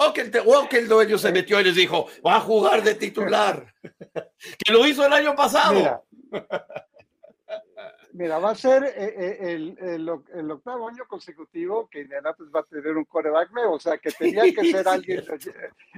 O 0.00 0.12
que, 0.12 0.20
el, 0.20 0.32
o 0.46 0.68
que 0.68 0.78
el 0.78 0.88
dueño 0.88 1.18
se 1.18 1.32
metió 1.32 1.60
y 1.60 1.64
les 1.64 1.74
dijo, 1.74 2.06
va 2.24 2.36
a 2.36 2.40
jugar 2.40 2.84
de 2.84 2.94
titular, 2.94 3.74
que 4.64 4.72
lo 4.72 4.86
hizo 4.86 5.04
el 5.04 5.12
año 5.12 5.34
pasado. 5.34 5.74
Mira, 5.74 6.02
va 8.26 8.50
a 8.50 8.54
ser 8.54 8.84
eh, 8.84 8.92
eh, 8.96 9.38
el, 9.40 9.78
el, 10.32 10.50
octavo 10.50 10.88
año 10.88 11.04
consecutivo 11.06 11.88
que 11.88 12.00
Indianapolis 12.00 12.52
va 12.52 12.60
a 12.60 12.64
tener 12.64 12.96
un 12.96 13.04
coreback 13.04 13.52
nuevo, 13.52 13.74
o 13.74 13.80
sea 13.80 13.98
que 13.98 14.10
tenía 14.10 14.42
que 14.42 14.72
ser 14.72 14.88
alguien. 14.88 15.22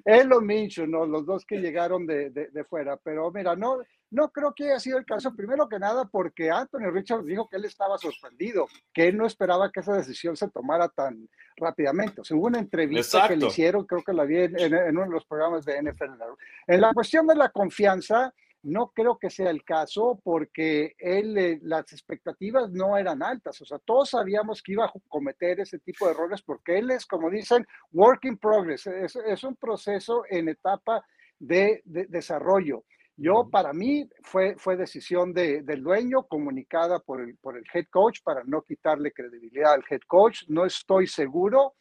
Él 0.05 0.29
lo 0.29 0.41
¿no? 0.87 1.07
los 1.07 1.25
dos 1.25 1.47
que 1.47 1.59
llegaron 1.59 2.07
de, 2.07 2.31
de, 2.31 2.49
de, 2.49 2.65
fuera, 2.65 2.97
pero 2.99 3.31
mira, 3.31 3.57
no, 3.57 3.79
no 4.11 4.31
creo 4.31 4.53
que 4.55 4.65
haya 4.65 4.81
sido 4.81 4.99
el 4.99 5.07
caso, 5.07 5.35
primero 5.35 5.69
que 5.69 5.79
nada, 5.79 6.05
porque 6.05 6.51
Anthony 6.51 6.91
Richards 6.91 7.25
dijo 7.25 7.49
que 7.49 7.57
él 7.57 7.65
estaba 7.65 7.97
sorprendido, 7.97 8.67
que 8.93 9.09
él 9.09 9.17
no 9.17 9.25
esperaba 9.25 9.71
que 9.71 9.81
esa 9.81 9.95
decisión 9.95 10.37
se 10.37 10.51
tomara 10.51 10.89
tan 10.89 11.29
rápidamente. 11.57 12.21
O 12.21 12.25
sea, 12.25 12.37
hubo 12.37 12.47
una 12.47 12.59
entrevista 12.59 13.29
que 13.29 13.37
le 13.37 13.47
hicieron, 13.47 13.87
creo 13.87 14.03
que 14.03 14.13
la 14.13 14.25
vi 14.25 14.39
en, 14.39 14.59
en, 14.59 14.97
uno 14.97 15.05
de 15.05 15.11
los 15.11 15.25
programas 15.25 15.65
de 15.65 15.81
NFL. 15.81 16.23
En 16.67 16.81
la 16.81 16.93
cuestión 16.93 17.27
de 17.27 17.37
la 17.37 17.51
confianza, 17.51 18.35
no 18.63 18.93
creo 18.95 19.19
que 19.19 19.31
sea 19.31 19.51
el 19.51 19.65
caso 19.65 20.21
porque 20.23 20.95
él, 20.99 21.37
eh, 21.39 21.59
las 21.63 21.93
expectativas 21.93 22.71
no 22.71 22.97
eran 22.97 23.23
altas. 23.23 23.61
O 23.63 23.65
sea, 23.65 23.79
todos 23.79 24.11
sabíamos 24.11 24.63
que 24.63 24.73
iba 24.73 24.85
a 24.85 24.93
cometer 25.09 25.61
ese 25.61 25.79
tipo 25.79 26.07
de 26.07 26.13
errores 26.13 26.43
porque 26.43 26.79
él 26.79 26.91
es, 26.91 27.07
como 27.07 27.31
dicen, 27.31 27.67
work 27.93 28.25
in 28.25 28.37
progress. 28.37 28.87
Es, 28.87 29.17
es 29.17 29.45
un 29.45 29.57
proceso 29.57 30.25
en 30.29 30.49
etapa 30.49 31.05
de, 31.39 31.83
de 31.85 32.07
desarrollo. 32.07 32.85
Yo, 33.23 33.51
para 33.51 33.75
mí, 33.75 34.09
fue, 34.23 34.57
fue 34.57 34.79
decisión 34.79 35.35
de, 35.35 35.61
del 35.61 35.83
dueño 35.83 36.23
comunicada 36.23 37.01
por 37.01 37.21
el, 37.21 37.37
por 37.37 37.59
el 37.59 37.65
head 37.75 37.85
coach 37.91 38.21
para 38.25 38.43
no 38.45 38.63
quitarle 38.63 39.13
credibilidad 39.13 39.75
al 39.75 39.85
head 39.91 40.01
coach. 40.07 40.45
No 40.49 40.65
estoy 40.65 41.07
seguro 41.07 41.75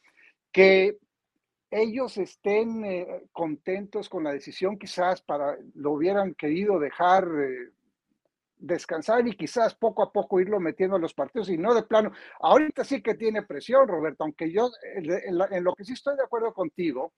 que 0.52 0.98
ellos 1.72 2.18
estén 2.18 2.84
eh, 2.84 3.28
contentos 3.32 4.10
con 4.10 4.24
la 4.24 4.32
decisión, 4.32 4.78
quizás 4.78 5.22
para 5.22 5.58
lo 5.76 5.92
hubieran 5.92 6.34
querido 6.34 6.80
dejar 6.80 7.28
eh, 7.40 7.72
descansar 8.58 9.28
y 9.28 9.36
quizás 9.36 9.76
poco 9.76 10.04
a 10.04 10.12
poco 10.12 10.40
irlo 10.40 10.60
metiendo 10.60 10.96
a 10.96 11.00
los 11.00 11.14
partidos 11.14 11.50
y 11.50 11.58
no 11.58 11.74
de 11.74 11.84
plano. 11.84 12.12
Ahorita 12.40 12.84
sí 12.84 13.02
que 13.02 13.16
tiene 13.16 13.44
presión, 13.44 13.88
Roberto, 13.88 14.24
aunque 14.24 14.52
yo 14.52 14.70
en 14.96 15.64
lo 15.64 15.74
que 15.74 15.86
sí 15.86 15.94
estoy 15.94 16.18
de 16.18 16.24
acuerdo 16.24 16.54
contigo 16.54 17.14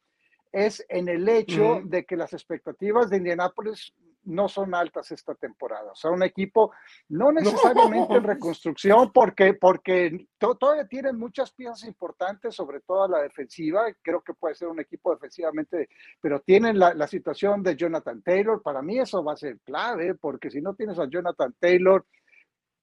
es 0.51 0.85
en 0.89 1.07
el 1.07 1.27
hecho 1.29 1.81
de 1.85 2.05
que 2.05 2.17
las 2.17 2.33
expectativas 2.33 3.09
de 3.09 3.17
Indianápolis 3.17 3.93
no 4.23 4.47
son 4.47 4.75
altas 4.75 5.11
esta 5.11 5.35
temporada. 5.35 5.91
O 5.91 5.95
sea, 5.95 6.11
un 6.11 6.23
equipo 6.23 6.71
no 7.09 7.31
necesariamente 7.31 8.15
en 8.15 8.23
reconstrucción, 8.23 9.11
porque, 9.11 9.53
porque 9.53 10.27
todavía 10.37 10.87
tienen 10.87 11.17
muchas 11.17 11.51
piezas 11.51 11.83
importantes, 11.85 12.55
sobre 12.55 12.81
todo 12.81 13.07
la 13.07 13.21
defensiva. 13.21 13.85
Creo 14.01 14.21
que 14.21 14.33
puede 14.33 14.55
ser 14.55 14.67
un 14.67 14.79
equipo 14.79 15.11
defensivamente, 15.13 15.89
pero 16.19 16.41
tienen 16.41 16.77
la, 16.77 16.93
la 16.93 17.07
situación 17.07 17.63
de 17.63 17.75
Jonathan 17.75 18.21
Taylor. 18.21 18.61
Para 18.61 18.81
mí 18.81 18.99
eso 18.99 19.23
va 19.23 19.33
a 19.33 19.37
ser 19.37 19.59
clave, 19.61 20.15
porque 20.15 20.49
si 20.49 20.61
no 20.61 20.75
tienes 20.75 20.99
a 20.99 21.09
Jonathan 21.09 21.55
Taylor, 21.59 22.05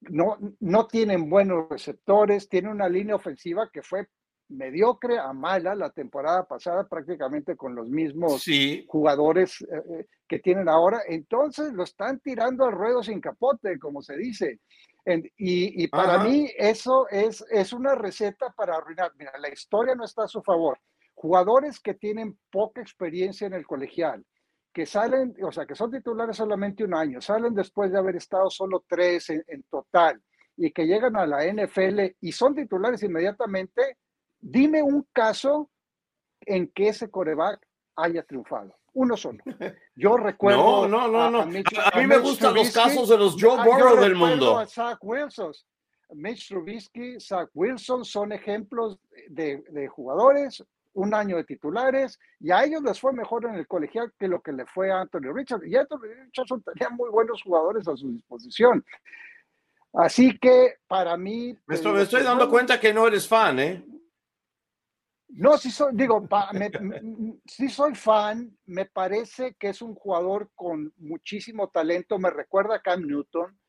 no, 0.01 0.37
no 0.59 0.87
tienen 0.87 1.29
buenos 1.29 1.67
receptores, 1.69 2.47
tiene 2.47 2.69
una 2.71 2.87
línea 2.87 3.15
ofensiva 3.15 3.69
que 3.71 3.81
fue 3.81 4.07
mediocre 4.49 5.19
a 5.19 5.31
mala 5.31 5.75
la 5.75 5.91
temporada 5.91 6.47
pasada, 6.47 6.87
prácticamente 6.87 7.55
con 7.55 7.75
los 7.75 7.87
mismos 7.87 8.45
jugadores 8.87 9.61
eh, 9.61 9.65
eh, 9.89 10.05
que 10.27 10.39
tienen 10.39 10.67
ahora. 10.67 11.01
Entonces 11.07 11.71
lo 11.73 11.83
están 11.83 12.19
tirando 12.19 12.65
al 12.65 12.73
ruedo 12.73 13.03
sin 13.03 13.21
capote, 13.21 13.77
como 13.79 14.01
se 14.01 14.17
dice. 14.17 14.59
y, 15.37 15.87
para 15.87 16.23
mí 16.23 16.49
eso 16.57 17.07
es, 17.09 17.43
es 17.49 17.73
una 17.73 17.95
receta 17.95 18.51
para 18.55 18.75
arruinar. 18.75 19.11
Mira, 19.17 19.31
la 19.39 19.49
historia 19.49 19.95
no 19.95 20.03
está 20.03 20.23
a 20.23 20.27
su 20.27 20.41
favor. 20.41 20.79
Jugadores 21.13 21.79
que 21.79 21.93
tienen 21.93 22.37
poca 22.51 22.81
experiencia 22.81 23.47
en 23.47 23.53
el 23.53 23.65
colegial, 23.65 24.25
que 24.73 24.85
salen, 24.85 25.35
o 25.43 25.51
sea, 25.51 25.65
que 25.65 25.75
son 25.75 25.91
titulares 25.91 26.37
solamente 26.37 26.83
un 26.83 26.93
año, 26.93 27.21
salen 27.21 27.53
después 27.53 27.91
de 27.91 27.97
haber 27.97 28.15
estado 28.15 28.49
solo 28.49 28.83
tres 28.87 29.29
en, 29.29 29.43
en 29.47 29.63
total 29.63 30.21
y 30.55 30.71
que 30.71 30.85
llegan 30.85 31.15
a 31.15 31.25
la 31.25 31.45
NFL 31.45 32.15
y 32.19 32.31
son 32.31 32.53
titulares 32.53 33.01
inmediatamente, 33.03 33.97
Dime 34.39 34.81
un 34.81 35.07
caso 35.13 35.69
en 36.41 36.67
que 36.69 36.89
ese 36.89 37.09
coreback 37.09 37.59
haya 37.95 38.23
triunfado. 38.23 38.75
Uno 38.93 39.15
solo. 39.15 39.39
Yo 39.95 40.17
recuerdo. 40.17 40.87
No, 40.87 41.07
no, 41.07 41.29
no, 41.29 41.41
a, 41.41 41.45
mí 41.45 42.07
me 42.07 42.17
gustan 42.17 42.53
los 42.53 42.71
casos 42.71 43.09
de 43.09 43.17
los 43.17 43.35
Joe 43.39 43.57
ah, 43.59 43.65
Burrow 43.65 43.99
del 43.99 44.15
mundo. 44.15 44.57
A 44.57 44.65
Zach 44.65 44.97
Wilson. 45.01 45.51
Mitch 46.11 46.47
Trubisky, 46.47 47.19
Zach 47.19 47.49
Wilson 47.53 48.03
son 48.03 48.31
ejemplos 48.31 48.97
de, 49.27 49.63
de, 49.69 49.87
jugadores, 49.87 50.63
un 50.93 51.13
año 51.13 51.37
de 51.37 51.43
titulares, 51.43 52.17
y 52.39 52.49
a 52.49 52.63
ellos 52.63 52.81
les 52.81 52.99
fue 52.99 53.13
mejor 53.13 53.45
en 53.45 53.53
el 53.53 53.67
colegial 53.67 54.11
que 54.17 54.27
lo 54.27 54.41
que 54.41 54.51
le 54.51 54.65
fue 54.65 54.91
a 54.91 55.01
Anthony 55.01 55.31
Richardson. 55.31 55.69
Y 55.69 55.75
Anthony 55.75 56.07
Richardson 56.25 56.63
tenía 56.63 56.89
muy 56.89 57.11
buenos 57.11 57.43
jugadores 57.43 57.87
a 57.87 57.95
su 57.95 58.11
disposición. 58.11 58.83
Así 59.93 60.37
que 60.39 60.77
para 60.87 61.15
mí. 61.15 61.55
Me 61.67 61.75
estoy, 61.75 61.93
me 61.93 62.01
estoy 62.01 62.23
dando 62.23 62.49
cuenta 62.49 62.79
que 62.79 62.91
no 62.91 63.07
eres 63.07 63.27
fan, 63.27 63.59
¿eh? 63.59 63.85
No, 65.29 65.57
sí 65.57 65.69
soy, 65.69 65.91
digo, 65.93 66.27
sí 67.45 67.69
soy 67.69 67.93
fan, 67.93 68.57
me 68.65 68.85
parece 68.85 69.55
que 69.59 69.69
es 69.69 69.81
un 69.81 69.93
jugador 69.93 70.49
con 70.55 70.91
muchísimo 70.97 71.69
talento, 71.69 72.17
me 72.17 72.31
recuerda 72.31 72.75
a 72.75 72.81
Cam 72.81 73.05
Newton, 73.05 73.59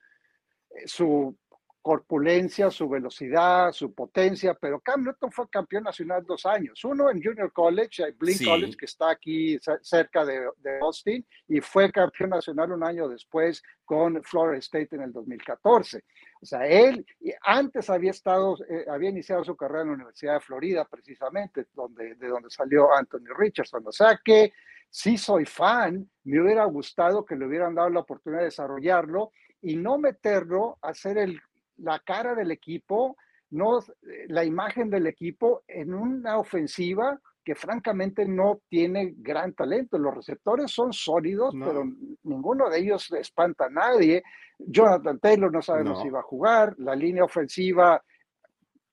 eh, 0.71 0.89
su 0.89 1.37
corpulencia, 1.83 2.71
su 2.71 2.89
velocidad, 2.89 3.73
su 3.73 3.95
potencia, 3.95 4.55
pero 4.55 4.81
Cam 4.81 5.03
Newton 5.03 5.33
fue 5.33 5.49
campeón 5.49 5.85
nacional 5.85 6.25
dos 6.27 6.45
años, 6.45 6.85
uno 6.85 7.11
en 7.11 7.23
Junior 7.23 7.53
College, 7.53 8.13
Blink 8.19 8.45
College, 8.45 8.77
que 8.77 8.85
está 8.85 9.11
aquí 9.11 9.59
cerca 9.81 10.25
de, 10.25 10.49
Austin, 10.83 11.25
y 11.49 11.61
fue 11.61 11.91
campeón 11.91 12.31
nacional 12.31 12.73
un 12.73 12.85
año 12.85 13.09
después 13.09 13.63
con 13.85 14.23
Florida 14.23 14.59
State 14.59 14.95
en 14.95 15.03
el 15.03 15.13
2014. 15.13 16.05
O 16.43 16.47
sea, 16.47 16.67
él 16.67 17.05
antes 17.43 17.89
había 17.89 18.11
estado, 18.11 18.57
eh, 18.69 18.85
había 18.89 19.11
iniciado 19.11 19.43
su 19.43 19.57
carrera 19.57 19.83
en 19.83 19.89
la 19.89 19.95
Universidad 19.95 20.35
de 20.35 20.41
Florida, 20.41 20.85
precisamente, 20.85 21.67
donde, 21.75 22.15
de 22.15 22.29
donde 22.29 22.51
salió 22.51 22.95
Anthony 22.95 23.35
Richardson. 23.37 23.87
O 23.87 23.93
sea 23.93 24.21
que 24.23 24.53
sí 24.91 25.17
soy 25.17 25.47
fan, 25.47 26.09
me 26.25 26.41
hubiera 26.41 26.65
gustado 26.67 27.25
que 27.25 27.37
le 27.37 27.47
hubieran 27.47 27.75
dado 27.75 27.91
la 27.91 28.01
oportunidad 28.01 28.41
de 28.41 28.47
desarrollarlo 28.47 29.33
y 29.63 29.77
no 29.77 29.99
meterlo 29.99 30.79
a 30.83 30.95
ser 30.95 31.19
el 31.19 31.41
la 31.83 31.99
cara 32.01 32.35
del 32.35 32.51
equipo, 32.51 33.17
no 33.51 33.81
la 34.29 34.45
imagen 34.45 34.91
del 34.91 35.07
equipo 35.07 35.63
en 35.67 35.93
una 35.95 36.39
ofensiva 36.39 37.21
que 37.45 37.55
francamente 37.55 38.27
no 38.27 38.61
tiene 38.69 39.15
gran 39.17 39.55
talento. 39.55 39.99
Los 39.99 40.15
receptores 40.15 40.71
son 40.71 40.93
sólidos, 40.93 41.55
pero 41.59 41.85
ninguno 42.23 42.69
de 42.69 42.79
ellos 42.79 43.11
espanta 43.13 43.67
a 43.67 43.71
nadie. 43.71 44.23
Jonathan 44.59 45.19
Taylor 45.19 45.51
no 45.51 45.63
sabemos 45.63 46.03
si 46.03 46.11
va 46.11 46.21
a 46.21 46.25
jugar. 46.25 46.75
La 46.79 46.95
línea 46.95 47.25
ofensiva 47.25 48.03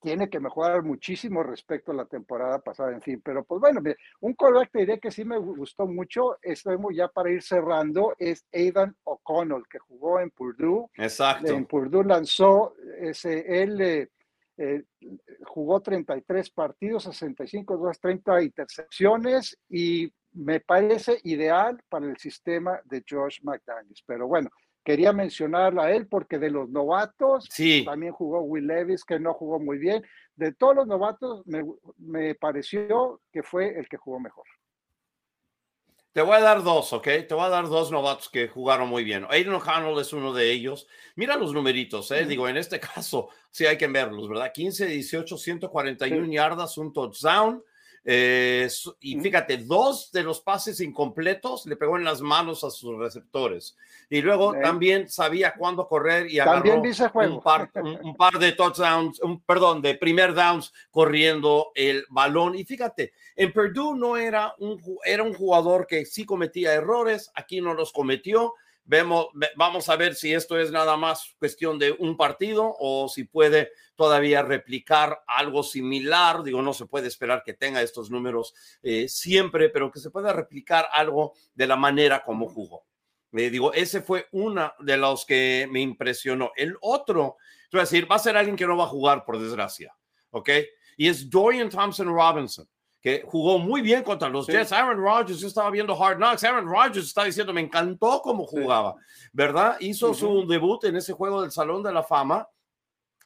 tiene 0.02 0.30
que 0.30 0.40
mejorar 0.40 0.84
muchísimo 0.84 1.44
respecto 1.44 1.92
a 1.92 1.96
la 1.96 2.06
temporada 2.06 2.60
pasada, 2.60 2.94
en 2.94 3.02
fin. 3.02 3.22
Pero 3.24 3.44
pues 3.44 3.60
bueno, 3.60 3.82
un 4.22 4.34
callback 4.34 4.72
te 4.72 4.80
diré 4.80 5.00
que 5.00 5.12
sí 5.12 5.26
me 5.26 5.38
gustó 5.38 5.88
mucho, 5.88 6.38
estoy 6.42 6.78
ya 6.94 7.08
para 7.10 7.32
ir 7.32 7.42
cerrando, 7.42 8.16
es 8.18 8.46
Aidan 8.54 8.96
O'Connell, 9.04 9.64
que 9.70 9.80
jugó 9.80 10.20
en 10.20 10.30
Purdue. 10.30 10.88
Exacto. 10.96 11.52
En 11.52 11.66
Purdue 11.66 12.06
lanzó, 12.06 12.76
ese, 13.02 13.62
él 13.64 13.82
eh, 13.82 14.10
eh, 14.58 14.84
jugó 15.46 15.82
33 15.82 16.50
partidos, 16.50 17.04
65, 17.04 17.78
230 17.78 18.42
intercepciones 18.42 19.58
y 19.70 20.12
me 20.34 20.60
parece 20.60 21.20
ideal 21.24 21.82
para 21.90 22.08
el 22.08 22.18
sistema 22.18 22.80
de 22.86 23.04
Josh 23.08 23.40
McDaniels. 23.44 24.04
Pero 24.06 24.28
bueno, 24.28 24.50
quería 24.84 25.12
mencionarlo 25.14 25.82
a 25.82 25.92
él 25.92 26.08
porque 26.08 26.40
de 26.40 26.50
los 26.50 26.70
novatos 26.70 27.50
también 27.86 28.14
jugó 28.14 28.42
Will 28.42 28.68
Levis, 28.68 29.04
que 29.04 29.20
no 29.20 29.34
jugó 29.34 29.60
muy 29.60 29.78
bien. 29.78 30.04
De 30.36 30.54
todos 30.54 30.76
los 30.76 30.88
novatos, 30.88 31.44
me, 31.98 32.36
pareció 32.36 33.22
que 33.32 33.44
fue 33.44 33.78
el 33.78 33.88
que 33.90 33.98
jugó 33.98 34.20
mejor. 34.20 34.46
Te 36.18 36.24
voy 36.24 36.38
a 36.38 36.40
dar 36.40 36.64
dos, 36.64 36.94
¿ok? 36.94 37.04
Te 37.28 37.36
voy 37.36 37.46
a 37.46 37.50
dar 37.50 37.68
dos 37.68 37.92
novatos 37.92 38.28
que 38.28 38.48
jugaron 38.48 38.90
muy 38.90 39.04
bien. 39.04 39.28
Aiden 39.30 39.54
O'Connell 39.54 40.00
es 40.00 40.14
uno 40.14 40.34
de 40.34 40.52
ellos. 40.52 40.88
Mira 41.16 41.38
los 41.38 41.54
numeritos, 41.54 42.10
¿eh? 42.10 42.26
Digo, 42.26 42.50
en 42.50 42.58
este 42.58 42.80
caso 42.96 43.30
sí 43.52 43.68
hay 43.68 43.78
que 43.78 43.86
verlos, 43.86 44.28
¿verdad? 44.28 44.52
15, 44.52 44.88
18, 44.88 45.38
141 45.38 46.26
yardas, 46.32 46.76
un 46.80 46.92
touchdown. 46.92 47.64
Eh, 48.10 48.70
y 49.02 49.20
fíjate, 49.20 49.58
dos 49.58 50.14
de 50.14 50.24
los 50.24 50.40
pases 50.40 50.80
incompletos 50.80 51.66
le 51.66 51.76
pegó 51.76 51.98
en 51.98 52.06
las 52.06 52.22
manos 52.22 52.64
a 52.64 52.70
sus 52.70 52.98
receptores. 52.98 53.76
Y 54.10 54.22
luego 54.22 54.54
también 54.54 55.10
sabía 55.10 55.54
cuándo 55.54 55.90
correr 55.90 56.32
y 56.32 56.40
agarró 56.40 56.76
un 56.76 57.42
par, 57.42 57.70
un, 58.02 58.16
par, 58.16 58.40
de 58.40 58.54
touchdowns, 58.54 59.20
un, 59.20 59.42
perdón, 59.42 59.82
de 59.82 59.96
primer 59.96 60.34
downs 60.34 60.72
corriendo 60.90 61.74
el 61.76 62.06
balón. 62.10 62.56
Y 62.56 62.64
fíjate, 62.64 63.12
en 63.36 63.52
Purdue 63.52 63.98
no 63.98 64.16
era 64.16 64.56
un, 64.60 64.82
era 65.04 65.24
un 65.24 65.34
jugador 65.34 65.86
que 65.86 66.06
sí 66.06 66.26
cometía 66.26 66.76
errores, 66.76 67.30
aquí 67.36 67.60
no 67.60 67.74
los 67.74 67.92
cometió 67.92 68.54
Vemos, 68.90 69.28
vamos 69.58 69.90
a 69.90 69.98
ver 69.98 70.16
si 70.16 70.34
esto 70.34 70.58
es 70.58 70.72
nada 70.72 70.96
más 70.96 71.36
cuestión 71.40 71.78
de 71.78 71.92
un 71.92 72.16
partido 72.16 72.74
o 72.80 73.10
si 73.10 73.26
puede 73.26 73.74
todavía 73.98 74.42
replicar 74.44 75.24
algo 75.28 75.62
similar. 75.62 76.42
Digo, 76.42 76.62
no 76.62 76.74
se 76.74 76.86
puede 76.86 77.10
esperar 77.10 77.44
que 77.46 77.54
tenga 77.54 77.82
estos 77.82 78.10
números 78.10 78.54
eh, 78.82 79.10
siempre, 79.10 79.68
pero 79.68 79.92
que 79.92 80.00
se 80.00 80.10
pueda 80.10 80.32
replicar 80.32 80.88
algo 80.94 81.34
de 81.54 81.68
la 81.68 81.76
manera 81.76 82.24
como 82.24 82.48
jugó. 82.48 82.86
Eh, 83.34 83.50
digo, 83.50 83.74
ese 83.74 84.02
fue 84.02 84.28
uno 84.32 84.72
de 84.80 84.96
los 84.96 85.26
que 85.26 85.68
me 85.70 85.82
impresionó. 85.82 86.54
El 86.56 86.78
otro, 86.80 87.36
es 87.70 87.80
decir, 87.82 88.10
va 88.10 88.16
a 88.16 88.20
ser 88.20 88.38
alguien 88.38 88.56
que 88.56 88.66
no 88.66 88.78
va 88.78 88.86
a 88.86 88.88
jugar, 88.88 89.26
por 89.26 89.38
desgracia, 89.38 89.94
¿ok? 90.30 90.50
Y 90.96 91.10
es 91.10 91.30
Dorian 91.30 91.70
Thompson 91.70 92.08
Robinson 92.08 92.70
que 93.02 93.24
jugó 93.26 93.60
muy 93.60 93.82
bien 93.82 94.04
contra 94.04 94.30
los 94.30 94.48
Jets. 94.48 94.72
Aaron 94.72 94.98
Rodgers, 94.98 95.40
yo 95.40 95.48
estaba 95.48 95.70
viendo 95.70 95.94
Hard 96.02 96.18
Knocks. 96.18 96.44
Aaron 96.44 96.68
Rodgers 96.68 97.08
está 97.08 97.24
diciendo, 97.24 97.54
me 97.54 97.62
encantó 97.62 98.22
cómo 98.22 98.46
jugaba, 98.46 98.96
¿verdad? 99.32 99.78
Hizo 99.80 100.14
su 100.14 100.48
debut 100.48 100.84
en 100.86 100.96
ese 100.96 101.14
juego 101.14 101.42
del 101.42 101.52
Salón 101.52 101.84
de 101.84 101.94
la 101.94 102.04
Fama 102.04 102.48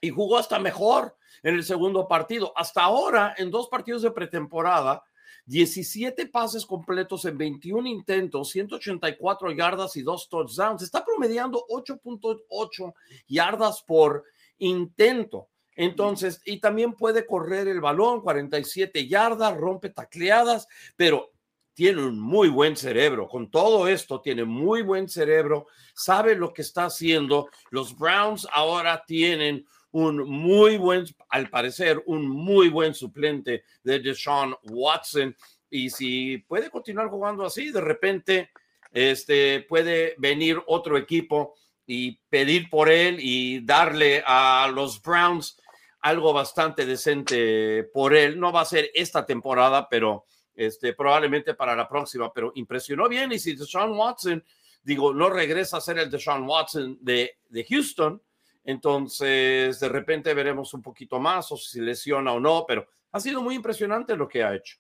y 0.02 0.10
jugó 0.10 0.38
hasta 0.38 0.60
mejor 0.60 1.16
en 1.44 1.56
el 1.56 1.64
segundo 1.64 2.08
partido. 2.08 2.52
Hasta 2.56 2.84
ahora, 2.84 3.34
en 3.38 3.50
dos 3.50 3.70
partidos 3.70 4.02
de 4.02 4.12
pretemporada, 4.12 5.04
17 5.46 6.28
pases 6.28 6.66
completos 6.66 7.26
en 7.26 7.38
21 7.38 7.88
intentos, 7.88 8.50
184 8.50 9.52
yardas 9.52 9.96
y 9.96 10.02
dos 10.02 10.30
touchdowns. 10.30 10.82
Está 10.82 11.04
promediando 11.04 11.66
8.8 11.70 12.94
yardas 13.28 13.82
por 13.84 14.24
intento. 14.60 15.50
Entonces, 15.82 16.44
y 16.46 16.60
también 16.60 16.94
puede 16.94 17.26
correr 17.26 17.68
el 17.68 17.82
balón, 17.82 18.22
47 18.22 19.08
yardas, 19.08 19.58
rompe 19.58 19.90
tacleadas, 19.90 20.68
pero 20.96 21.32
tiene 21.74 22.04
un 22.04 22.20
muy 22.20 22.50
buen 22.50 22.76
cerebro. 22.78 23.28
Con 23.28 23.50
todo 23.50 23.88
esto, 23.88 24.22
tiene 24.22 24.46
muy 24.46 24.84
buen 24.84 25.10
cerebro, 25.10 25.66
sabe 25.96 26.36
lo 26.36 26.54
que 26.54 26.62
está 26.62 26.86
haciendo. 26.86 27.50
Los 27.72 27.98
Browns 27.98 28.48
ahora 28.54 29.04
tienen 29.08 29.66
un 29.90 30.18
muy 30.18 30.78
buen, 30.78 31.06
al 31.30 31.50
parecer, 31.50 32.04
un 32.06 32.30
muy 32.30 32.70
buen 32.70 32.94
suplente 32.94 33.64
de 33.84 34.00
Deshaun 34.02 34.56
Watson. 34.70 35.36
Y 35.72 35.90
si 35.90 36.38
puede 36.48 36.70
continuar 36.70 37.10
jugando 37.10 37.44
así, 37.44 37.72
de 37.72 37.82
repente 37.82 38.52
este, 38.92 39.62
puede 39.62 40.14
venir 40.20 40.62
otro 40.68 40.96
equipo 40.96 41.56
y 41.88 42.20
pedir 42.30 42.70
por 42.70 42.88
él 42.88 43.18
y 43.20 43.66
darle 43.66 44.24
a 44.28 44.72
los 44.72 45.02
Browns 45.02 45.58
algo 46.02 46.34
bastante 46.34 46.86
decente 46.86 47.84
por 47.94 48.16
él. 48.16 48.40
No 48.40 48.52
va 48.52 48.62
a 48.62 48.66
ser 48.66 48.90
esta 48.94 49.26
temporada, 49.26 49.88
pero 49.90 50.26
este, 50.56 50.94
probablemente 50.94 51.54
para 51.54 51.76
la 51.76 51.88
próxima, 51.88 52.32
pero 52.34 52.52
impresionó 52.56 53.08
bien. 53.08 53.32
Y 53.32 53.40
si 53.40 53.56
Deshaun 53.56 53.98
Watson, 53.98 54.44
digo, 54.84 55.14
no 55.14 55.30
regresa 55.30 55.78
a 55.78 55.82
ser 55.82 56.00
el 56.00 56.10
Deshaun 56.10 56.48
Watson 56.48 56.98
de, 57.02 57.38
de 57.50 57.66
Houston, 57.66 58.22
entonces 58.64 59.80
de 59.80 59.90
repente 59.90 60.34
veremos 60.34 60.74
un 60.74 60.82
poquito 60.82 61.20
más 61.20 61.52
o 61.52 61.58
si 61.58 61.80
lesiona 61.80 62.34
o 62.34 62.40
no, 62.40 62.66
pero 62.68 62.88
ha 63.12 63.20
sido 63.20 63.42
muy 63.42 63.56
impresionante 63.56 64.16
lo 64.16 64.28
que 64.28 64.44
ha 64.44 64.56
hecho. 64.56 64.78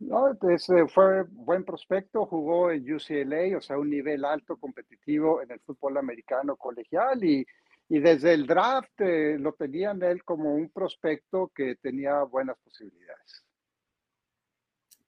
No, 0.00 0.36
ese 0.50 0.86
fue 0.88 1.22
buen 1.30 1.64
prospecto, 1.64 2.26
jugó 2.26 2.70
en 2.70 2.92
UCLA, 2.92 3.56
o 3.56 3.60
sea, 3.60 3.78
un 3.78 3.88
nivel 3.88 4.24
alto 4.24 4.56
competitivo 4.56 5.40
en 5.40 5.52
el 5.52 5.60
fútbol 5.60 5.96
americano 5.96 6.56
colegial 6.56 7.24
y 7.24 7.46
y 7.88 8.00
desde 8.00 8.34
el 8.34 8.46
draft 8.46 9.00
eh, 9.00 9.36
lo 9.38 9.52
tenían 9.52 10.02
él 10.02 10.24
como 10.24 10.54
un 10.54 10.70
prospecto 10.70 11.50
que 11.54 11.76
tenía 11.76 12.22
buenas 12.22 12.56
posibilidades. 12.58 13.44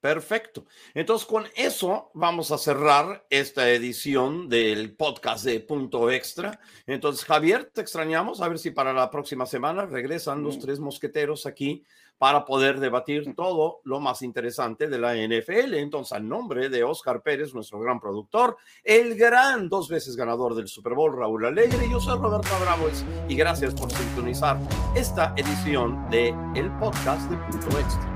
Perfecto. 0.07 0.67
Entonces, 0.95 1.27
con 1.27 1.47
eso 1.57 2.13
vamos 2.15 2.53
a 2.53 2.59
cerrar 2.59 3.27
esta 3.29 3.69
edición 3.71 4.49
del 4.49 4.95
podcast 4.95 5.45
de 5.45 5.59
Punto 5.59 6.13
Extra. 6.13 6.61
Entonces, 6.87 7.25
Javier, 7.25 7.73
te 7.75 7.81
extrañamos. 7.81 8.41
A 8.41 8.47
ver 8.47 8.61
si 8.61 8.71
para 8.71 8.93
la 8.93 9.11
próxima 9.11 9.47
semana 9.47 9.85
regresan 9.85 10.45
los 10.45 10.59
mm. 10.59 10.61
tres 10.61 10.79
mosqueteros 10.79 11.45
aquí 11.45 11.83
para 12.19 12.45
poder 12.45 12.79
debatir 12.79 13.35
todo 13.37 13.81
lo 13.83 13.99
más 13.99 14.23
interesante 14.23 14.87
de 14.87 15.01
la 15.01 15.17
NFL. 15.17 15.75
Entonces, 15.75 16.13
al 16.13 16.29
nombre 16.29 16.69
de 16.69 16.85
Oscar 16.85 17.21
Pérez, 17.21 17.53
nuestro 17.53 17.81
gran 17.81 17.99
productor, 17.99 18.57
el 18.85 19.17
gran 19.17 19.69
dos 19.69 19.89
veces 19.89 20.15
ganador 20.15 20.55
del 20.55 20.69
Super 20.69 20.95
Bowl, 20.95 21.17
Raúl 21.17 21.47
Alegre, 21.47 21.91
yo 21.91 21.99
soy 21.99 22.17
Roberto 22.17 22.55
Abravoes 22.55 23.05
y 23.29 23.35
gracias 23.35 23.75
por 23.75 23.91
sintonizar 23.91 24.57
esta 24.95 25.35
edición 25.37 26.09
de 26.11 26.29
el 26.55 26.71
podcast 26.79 27.29
de 27.29 27.37
Punto 27.39 27.77
Extra. 27.81 28.16